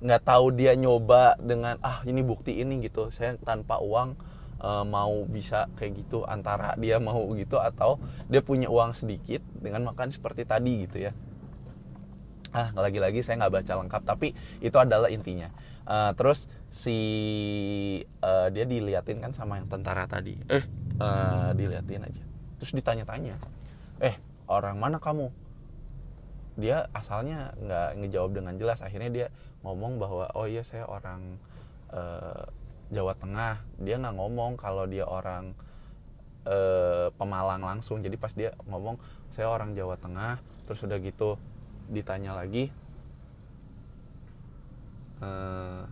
nggak 0.00 0.22
tahu 0.22 0.54
dia 0.54 0.72
nyoba 0.78 1.34
dengan 1.42 1.76
ah 1.82 2.06
ini 2.06 2.22
bukti 2.22 2.62
ini 2.62 2.78
gitu. 2.86 3.10
Saya 3.10 3.34
tanpa 3.42 3.82
uang 3.82 4.14
uh, 4.62 4.86
mau 4.86 5.26
bisa 5.26 5.66
kayak 5.74 6.06
gitu 6.06 6.22
antara 6.30 6.78
dia 6.78 7.02
mau 7.02 7.26
gitu 7.34 7.58
atau 7.58 7.98
dia 8.30 8.38
punya 8.38 8.70
uang 8.70 8.94
sedikit 8.94 9.42
dengan 9.58 9.90
makan 9.90 10.14
seperti 10.14 10.46
tadi 10.46 10.86
gitu 10.86 11.10
ya 11.10 11.12
ah 12.50 12.74
lagi-lagi 12.74 13.22
saya 13.22 13.46
nggak 13.46 13.62
baca 13.62 13.72
lengkap 13.84 14.02
tapi 14.02 14.34
itu 14.58 14.76
adalah 14.76 15.08
intinya. 15.10 15.50
Uh, 15.90 16.14
terus 16.14 16.46
si 16.70 16.98
uh, 18.22 18.46
dia 18.54 18.62
diliatin 18.66 19.18
kan 19.18 19.32
sama 19.34 19.58
yang 19.58 19.66
tentara 19.66 20.06
tadi. 20.06 20.38
Eh 20.50 20.62
uh, 21.02 21.50
diliatin 21.54 22.06
aja. 22.06 22.22
Terus 22.62 22.72
ditanya-tanya 22.74 23.38
eh 24.02 24.16
orang 24.50 24.76
mana 24.78 24.98
kamu? 24.98 25.30
Dia 26.58 26.90
asalnya 26.92 27.54
nggak 27.58 27.88
ngejawab 28.02 28.30
dengan 28.34 28.54
jelas. 28.58 28.82
Akhirnya 28.82 29.10
dia 29.10 29.26
ngomong 29.62 29.98
bahwa 29.98 30.28
oh 30.34 30.46
iya 30.46 30.66
saya 30.66 30.86
orang 30.86 31.38
uh, 31.94 32.44
Jawa 32.90 33.14
Tengah. 33.14 33.62
Dia 33.78 33.96
nggak 33.98 34.16
ngomong 34.18 34.58
kalau 34.58 34.84
dia 34.90 35.06
orang 35.06 35.54
uh, 36.46 37.08
Pemalang 37.14 37.62
langsung. 37.62 38.02
Jadi 38.02 38.16
pas 38.18 38.34
dia 38.34 38.54
ngomong 38.66 38.98
saya 39.30 39.48
orang 39.50 39.72
Jawa 39.78 39.94
Tengah 39.96 40.42
terus 40.66 40.86
udah 40.86 41.02
gitu 41.02 41.34
ditanya 41.90 42.38
lagi 42.38 42.70
uh, 45.20 45.84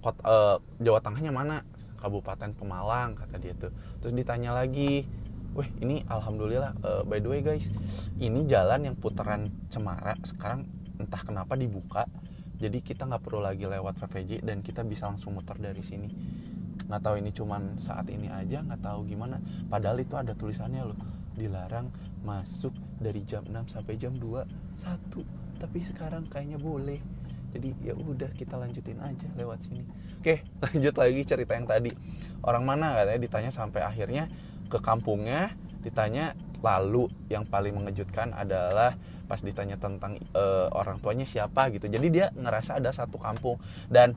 kot, 0.00 0.16
uh, 0.24 0.62
Jawa 0.80 1.02
Tengahnya 1.02 1.34
mana? 1.34 1.66
Kabupaten 2.00 2.56
Pemalang 2.56 3.12
kata 3.12 3.36
dia 3.36 3.52
tuh. 3.52 3.68
Terus 4.00 4.16
ditanya 4.16 4.56
lagi 4.56 5.04
Wih 5.50 5.66
ini 5.82 6.06
alhamdulillah 6.06 6.78
uh, 6.86 7.02
by 7.02 7.18
the 7.18 7.26
way 7.26 7.42
guys 7.42 7.74
ini 8.22 8.46
jalan 8.46 8.86
yang 8.86 8.94
putaran 8.94 9.50
Cemara 9.66 10.14
sekarang 10.22 10.62
entah 10.94 11.18
kenapa 11.26 11.58
dibuka 11.58 12.06
jadi 12.60 12.78
kita 12.78 13.10
nggak 13.10 13.18
perlu 13.24 13.42
lagi 13.42 13.66
lewat 13.66 13.98
VVJ 13.98 14.46
dan 14.46 14.62
kita 14.62 14.86
bisa 14.86 15.08
langsung 15.08 15.32
muter 15.32 15.56
dari 15.56 15.80
sini. 15.80 16.12
Nggak 16.86 17.00
tahu 17.00 17.14
ini 17.16 17.32
cuman 17.32 17.80
saat 17.80 18.04
ini 18.12 18.28
aja 18.28 18.60
nggak 18.60 18.84
tahu 18.84 19.08
gimana. 19.08 19.40
Padahal 19.72 19.96
itu 19.96 20.12
ada 20.14 20.36
tulisannya 20.36 20.92
loh 20.92 20.98
dilarang 21.34 21.90
masuk 22.20 22.74
dari 23.00 23.24
jam 23.24 23.46
6 23.46 23.76
sampai 23.78 23.94
jam 23.96 24.14
2 24.16 24.44
satu. 24.76 25.24
Tapi 25.60 25.78
sekarang 25.84 26.28
kayaknya 26.28 26.60
boleh. 26.60 27.00
Jadi 27.50 27.74
ya 27.82 27.98
udah 27.98 28.30
kita 28.32 28.54
lanjutin 28.54 29.02
aja 29.02 29.26
lewat 29.34 29.66
sini. 29.66 29.82
Oke 30.22 30.46
lanjut 30.64 30.94
lagi 30.94 31.22
cerita 31.26 31.52
yang 31.58 31.66
tadi. 31.66 31.90
Orang 32.46 32.64
mana? 32.64 32.94
Katanya 32.94 33.20
ditanya 33.20 33.50
sampai 33.50 33.82
akhirnya 33.82 34.30
ke 34.70 34.78
kampungnya 34.78 35.52
ditanya. 35.82 36.36
Lalu 36.60 37.08
yang 37.32 37.48
paling 37.48 37.72
mengejutkan 37.72 38.36
adalah 38.36 38.92
pas 39.24 39.40
ditanya 39.40 39.80
tentang 39.80 40.20
uh, 40.36 40.68
orang 40.76 41.00
tuanya 41.00 41.24
siapa 41.24 41.72
gitu. 41.72 41.88
Jadi 41.88 42.06
dia 42.12 42.28
ngerasa 42.36 42.76
ada 42.76 42.92
satu 42.92 43.16
kampung. 43.16 43.56
Dan 43.88 44.12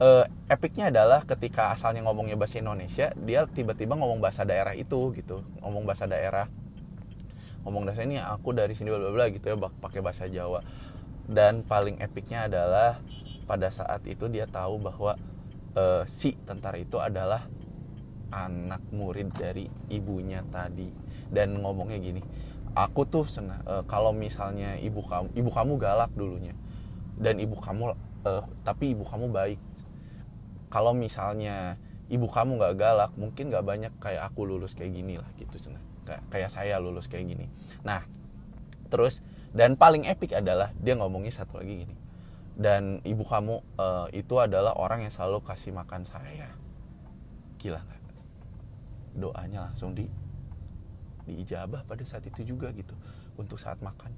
uh, 0.00 0.24
epicnya 0.50 0.90
adalah 0.90 1.22
ketika 1.22 1.74
asalnya 1.74 2.02
ngomongnya 2.06 2.38
bahasa 2.38 2.58
Indonesia 2.58 3.12
dia 3.14 3.46
tiba-tiba 3.46 3.94
ngomong 3.94 4.18
bahasa 4.18 4.42
daerah 4.46 4.74
itu 4.74 5.14
gitu. 5.14 5.42
Ngomong 5.62 5.84
bahasa 5.86 6.08
daerah. 6.08 6.46
Ngomong 7.64 7.88
dasar 7.88 8.04
ini 8.04 8.20
aku 8.20 8.52
dari 8.52 8.76
sini 8.76 8.92
bla 8.92 9.08
bla 9.08 9.26
gitu 9.32 9.48
ya 9.48 9.56
pakai 9.56 10.04
bahasa 10.04 10.28
Jawa. 10.28 10.60
Dan 11.24 11.64
paling 11.64 11.96
epicnya 12.04 12.44
adalah 12.44 13.00
pada 13.48 13.72
saat 13.72 14.04
itu 14.04 14.28
dia 14.28 14.44
tahu 14.44 14.76
bahwa 14.76 15.16
uh, 15.72 16.04
si 16.04 16.36
tentara 16.44 16.76
itu 16.76 17.00
adalah 17.00 17.48
anak 18.28 18.84
murid 18.92 19.32
dari 19.32 19.64
ibunya 19.88 20.44
tadi. 20.52 20.92
Dan 21.32 21.64
ngomongnya 21.64 21.96
gini 21.96 22.20
aku 22.74 23.06
tuh 23.06 23.24
senang 23.24 23.62
uh, 23.64 23.86
kalau 23.86 24.10
misalnya 24.10 24.74
ibu 24.82 25.00
kamu 25.06 25.30
ibu 25.38 25.50
kamu 25.50 25.72
galak 25.78 26.10
dulunya 26.18 26.52
dan 27.14 27.38
ibu 27.38 27.54
kamu 27.54 27.94
uh, 28.26 28.42
tapi 28.66 28.98
ibu 28.98 29.06
kamu 29.06 29.30
baik 29.30 29.58
kalau 30.74 30.90
misalnya 30.90 31.78
ibu 32.10 32.26
kamu 32.26 32.58
nggak 32.58 32.74
galak 32.74 33.12
mungkin 33.14 33.54
nggak 33.54 33.62
banyak 33.62 33.92
kayak 34.02 34.26
aku 34.26 34.42
lulus 34.42 34.74
kayak 34.74 34.90
gini 34.90 35.22
lah 35.22 35.30
gitu 35.38 35.70
senang 35.70 35.86
kayak 36.04 36.50
saya 36.50 36.82
lulus 36.82 37.06
kayak 37.06 37.30
gini. 37.30 37.46
Nah 37.86 38.02
terus 38.90 39.22
dan 39.54 39.78
paling 39.78 40.02
epic 40.10 40.34
adalah 40.34 40.74
dia 40.82 40.98
ngomongnya 40.98 41.30
satu 41.30 41.62
lagi 41.62 41.86
gini. 41.86 41.96
Dan 42.54 43.02
ibu 43.06 43.22
kamu 43.22 43.62
uh, 43.78 44.06
itu 44.14 44.34
adalah 44.38 44.74
orang 44.78 45.06
yang 45.06 45.14
selalu 45.14 45.42
kasih 45.46 45.70
makan 45.70 46.02
saya. 46.06 46.50
Gila 47.62 47.78
nggak? 47.78 48.02
Doanya 49.14 49.70
langsung 49.70 49.94
di 49.94 50.10
diijabah 51.24 51.88
pada 51.88 52.04
saat 52.04 52.26
itu 52.28 52.44
juga 52.44 52.74
gitu 52.74 52.92
untuk 53.38 53.62
saat 53.62 53.78
makan. 53.78 54.10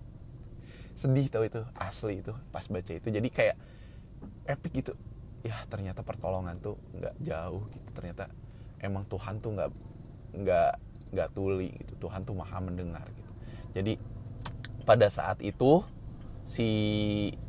Sedih 0.96 1.28
tau 1.28 1.44
itu 1.44 1.60
asli 1.76 2.24
itu 2.24 2.32
pas 2.48 2.64
baca 2.66 2.92
itu. 2.96 3.08
Jadi 3.12 3.28
kayak 3.28 3.56
epic 4.48 4.72
gitu 4.84 4.92
ya 5.46 5.56
ternyata 5.70 6.02
pertolongan 6.02 6.58
tuh 6.58 6.76
nggak 6.98 7.14
jauh 7.22 7.62
gitu. 7.70 7.88
Ternyata 7.94 8.28
emang 8.82 9.06
Tuhan 9.06 9.38
tuh 9.38 9.50
nggak 9.54 9.70
nggak 10.42 10.72
nggak 11.14 11.28
tuli 11.32 11.70
gitu. 11.72 12.08
Tuhan 12.08 12.26
tuh 12.26 12.34
maha 12.34 12.58
mendengar 12.58 13.06
gitu. 13.14 13.32
Jadi 13.78 13.92
pada 14.82 15.06
saat 15.10 15.38
itu 15.42 15.82
si 16.46 16.68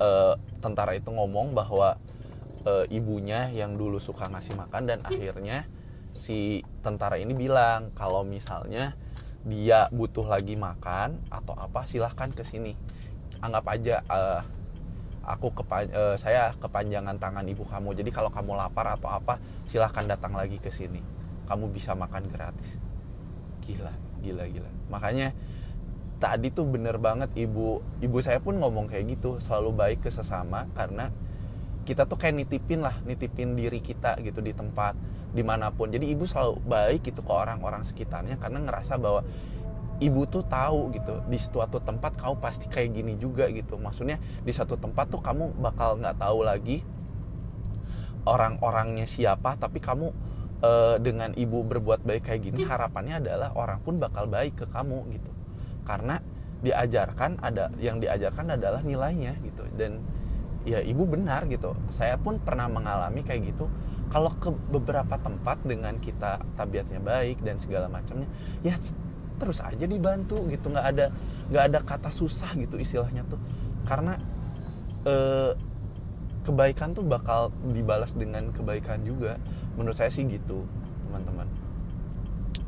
uh, 0.01 0.33
tentara 0.57 0.97
itu 0.97 1.13
ngomong 1.13 1.53
bahwa 1.53 2.01
uh, 2.65 2.85
ibunya 2.89 3.53
yang 3.53 3.77
dulu 3.77 4.01
suka 4.01 4.25
ngasih 4.25 4.57
makan 4.57 4.89
dan 4.89 4.99
akhirnya 5.05 5.69
si 6.17 6.65
tentara 6.81 7.21
ini 7.21 7.37
bilang 7.37 7.93
kalau 7.93 8.25
misalnya 8.25 8.97
dia 9.45 9.85
butuh 9.93 10.25
lagi 10.25 10.57
makan 10.57 11.21
atau 11.29 11.53
apa 11.55 11.85
silahkan 11.85 12.33
ke 12.33 12.41
sini. 12.41 12.73
Anggap 13.37 13.65
aja 13.69 14.01
uh, 14.09 14.41
aku 15.27 15.51
kepa 15.51 15.83
uh, 15.91 16.15
saya 16.15 16.55
kepanjangan 16.55 17.19
tangan 17.19 17.43
ibu 17.43 17.67
kamu. 17.67 17.99
Jadi 17.99 18.09
kalau 18.15 18.31
kamu 18.31 18.55
lapar 18.55 18.95
atau 18.95 19.11
apa 19.11 19.37
silahkan 19.67 20.07
datang 20.07 20.31
lagi 20.31 20.57
ke 20.57 20.71
sini. 20.71 21.03
Kamu 21.51 21.67
bisa 21.69 21.91
makan 21.93 22.31
gratis. 22.31 22.79
Gila 23.67 23.91
gila 24.23 24.47
gila. 24.47 24.71
Makanya 24.87 25.35
tadi 26.17 26.49
tuh 26.49 26.65
bener 26.65 26.97
banget 26.97 27.29
ibu 27.35 27.83
ibu 27.99 28.17
saya 28.23 28.39
pun 28.41 28.57
ngomong 28.57 28.89
kayak 28.89 29.19
gitu 29.19 29.37
selalu 29.43 29.69
baik 29.75 29.99
ke 30.07 30.09
sesama 30.09 30.65
karena 30.73 31.13
kita 31.85 32.09
tuh 32.09 32.17
kayak 32.17 32.41
nitipin 32.41 32.81
lah 32.81 32.97
nitipin 33.05 33.53
diri 33.53 33.79
kita 33.79 34.17
gitu 34.23 34.39
di 34.39 34.55
tempat 34.55 34.95
di 35.35 35.43
mana 35.43 35.75
pun. 35.75 35.91
Jadi 35.91 36.07
ibu 36.07 36.23
selalu 36.23 36.63
baik 36.63 37.03
gitu 37.03 37.19
ke 37.19 37.31
orang-orang 37.35 37.83
sekitarnya 37.83 38.39
karena 38.39 38.63
ngerasa 38.63 38.95
bahwa 38.95 39.27
ibu 39.97 40.29
tuh 40.29 40.45
tahu 40.45 40.93
gitu 40.93 41.25
di 41.25 41.41
suatu 41.41 41.81
tempat 41.81 42.13
kamu 42.21 42.37
pasti 42.37 42.69
kayak 42.69 42.89
gini 42.93 43.13
juga 43.17 43.49
gitu. 43.49 43.77
Maksudnya 43.81 44.21
di 44.45 44.53
satu 44.53 44.77
tempat 44.77 45.09
tuh 45.09 45.21
kamu 45.21 45.57
bakal 45.57 45.97
nggak 45.97 46.21
tahu 46.21 46.45
lagi 46.45 46.85
orang-orangnya 48.27 49.07
siapa 49.07 49.55
tapi 49.55 49.79
kamu 49.79 50.11
uh, 50.61 50.95
dengan 50.99 51.31
ibu 51.33 51.63
berbuat 51.63 52.03
baik 52.03 52.27
kayak 52.27 52.41
gini 52.43 52.67
harapannya 52.67 53.23
adalah 53.23 53.55
orang 53.55 53.79
pun 53.81 53.97
bakal 53.97 54.29
baik 54.29 54.59
ke 54.59 54.65
kamu 54.69 55.07
gitu. 55.17 55.31
Karena 55.87 56.21
diajarkan 56.57 57.37
ada 57.41 57.69
yang 57.77 57.97
diajarkan 57.97 58.57
adalah 58.57 58.81
nilainya 58.85 59.33
gitu. 59.41 59.65
Dan 59.73 60.03
ya 60.67 60.83
ibu 60.83 61.09
benar 61.09 61.49
gitu. 61.49 61.73
Saya 61.89 62.19
pun 62.21 62.37
pernah 62.37 62.69
mengalami 62.69 63.25
kayak 63.25 63.55
gitu. 63.55 63.65
Kalau 64.07 64.31
ke 64.39 64.53
beberapa 64.71 65.19
tempat 65.19 65.59
dengan 65.67 65.99
kita 65.99 66.39
tabiatnya 66.55 67.03
baik 67.03 67.43
dan 67.43 67.59
segala 67.59 67.91
macamnya 67.91 68.27
ya 68.63 68.79
terus 69.37 69.61
aja 69.61 69.85
dibantu 69.85 70.45
gitu. 70.51 70.73
Nggak 70.73 70.87
ada 70.93 71.05
nggak 71.47 71.63
ada 71.71 71.79
kata 71.85 72.09
susah 72.11 72.51
gitu 72.57 72.75
istilahnya 72.81 73.23
tuh. 73.29 73.39
Karena 73.87 74.19
eh, 75.07 75.53
kebaikan 76.43 76.95
tuh 76.97 77.05
bakal 77.05 77.53
dibalas 77.71 78.13
dengan 78.17 78.51
kebaikan 78.51 79.01
juga. 79.05 79.39
Menurut 79.79 79.95
saya 79.95 80.11
sih 80.11 80.25
gitu 80.27 80.65
teman-teman. 81.07 81.47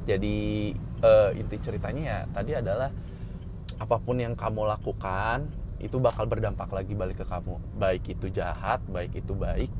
Jadi 0.07 0.71
eh, 1.03 1.29
inti 1.37 1.57
ceritanya 1.59 2.01
ya 2.01 2.19
tadi 2.31 2.51
adalah 2.55 2.89
apa 3.79 3.95
pun 3.99 4.19
yang 4.19 4.35
kamu 4.35 4.67
lakukan 4.67 5.47
itu 5.79 5.95
bakal 5.95 6.27
berdampak 6.27 6.67
lagi 6.71 6.93
balik 6.95 7.23
ke 7.23 7.25
kamu. 7.27 7.55
Baik 7.79 8.03
itu 8.11 8.27
jahat 8.31 8.83
baik 8.87 9.15
itu 9.15 9.31
baik 9.35 9.71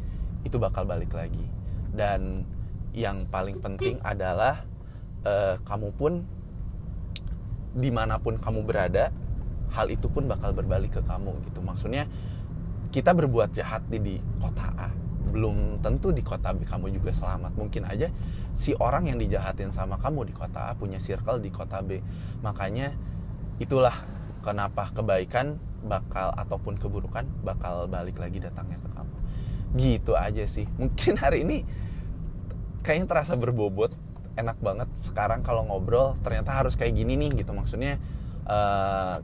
itu 0.44 0.56
bakal 0.56 0.88
balik 0.88 1.12
lagi. 1.12 1.44
Dan 1.92 2.48
yang 2.96 3.28
paling 3.30 3.60
penting 3.62 4.02
adalah 4.02 4.66
uh, 5.28 5.60
kamu 5.68 5.90
pun 5.94 6.26
di 7.74 7.90
mana 7.94 8.18
pun 8.18 8.38
kamu 8.42 8.66
berada 8.66 9.14
hal 9.70 9.88
itu 9.94 10.10
pun 10.10 10.26
bakal 10.26 10.54
berbalik 10.54 10.98
ke 10.98 11.02
kamu 11.06 11.38
gitu. 11.50 11.62
Maksudnya 11.62 12.10
kita 12.90 13.14
berbuat 13.14 13.54
jahat 13.54 13.86
di, 13.86 14.02
di 14.02 14.16
kota 14.42 14.66
A 14.74 14.90
belum 15.30 15.86
tentu 15.86 16.10
di 16.10 16.26
kota 16.26 16.50
B 16.52 16.66
kamu 16.66 16.90
juga 16.90 17.14
selamat. 17.14 17.54
Mungkin 17.54 17.86
aja 17.86 18.10
si 18.58 18.74
orang 18.82 19.14
yang 19.14 19.22
dijahatin 19.22 19.70
sama 19.70 20.02
kamu 20.02 20.26
di 20.26 20.34
kota 20.34 20.74
A 20.74 20.76
punya 20.76 20.98
circle 20.98 21.38
di 21.38 21.54
kota 21.54 21.86
B. 21.86 22.02
Makanya 22.42 22.98
itulah 23.62 23.94
kenapa 24.42 24.90
kebaikan 24.90 25.62
bakal 25.86 26.34
ataupun 26.36 26.76
keburukan 26.82 27.24
bakal 27.46 27.86
balik 27.86 28.18
lagi 28.18 28.42
datangnya 28.42 28.82
ke 28.82 28.90
kamu. 28.90 29.16
Gitu 29.78 30.14
aja 30.18 30.44
sih. 30.50 30.66
Mungkin 30.82 31.22
hari 31.22 31.46
ini 31.46 31.64
kayaknya 32.82 33.06
terasa 33.06 33.38
berbobot 33.38 33.94
enak 34.40 34.58
banget 34.64 34.88
sekarang 35.04 35.44
kalau 35.44 35.68
ngobrol 35.68 36.16
ternyata 36.24 36.56
harus 36.56 36.80
kayak 36.80 36.96
gini 36.96 37.20
nih 37.20 37.44
gitu. 37.44 37.52
Maksudnya 37.52 38.00
uh, 38.48 39.20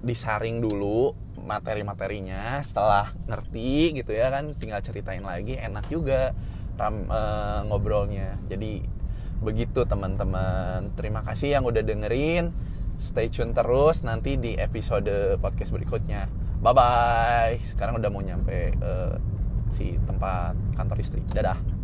disaring 0.00 0.64
dulu 0.64 1.12
materi-materinya 1.44 2.60
setelah 2.64 3.14
ngerti 3.24 4.00
gitu 4.00 4.12
ya 4.12 4.28
kan 4.28 4.52
tinggal 4.58 4.84
ceritain 4.84 5.24
lagi 5.24 5.56
enak 5.56 5.86
juga 5.88 6.32
ram, 6.80 7.06
uh, 7.08 7.64
ngobrolnya. 7.68 8.40
Jadi 8.48 8.84
begitu 9.38 9.86
teman-teman. 9.86 10.94
Terima 10.98 11.22
kasih 11.22 11.60
yang 11.60 11.64
udah 11.68 11.82
dengerin. 11.84 12.50
Stay 12.98 13.30
tune 13.30 13.54
terus 13.54 14.02
nanti 14.02 14.34
di 14.34 14.58
episode 14.58 15.38
podcast 15.38 15.70
berikutnya. 15.70 16.26
Bye 16.58 16.74
bye 16.74 17.54
sekarang 17.62 18.02
udah 18.02 18.10
mau 18.10 18.22
nyampe 18.22 18.74
uh, 18.82 19.14
si 19.70 19.94
tempat 20.02 20.58
kantor 20.74 20.98
istri. 20.98 21.22
Dadah 21.30 21.77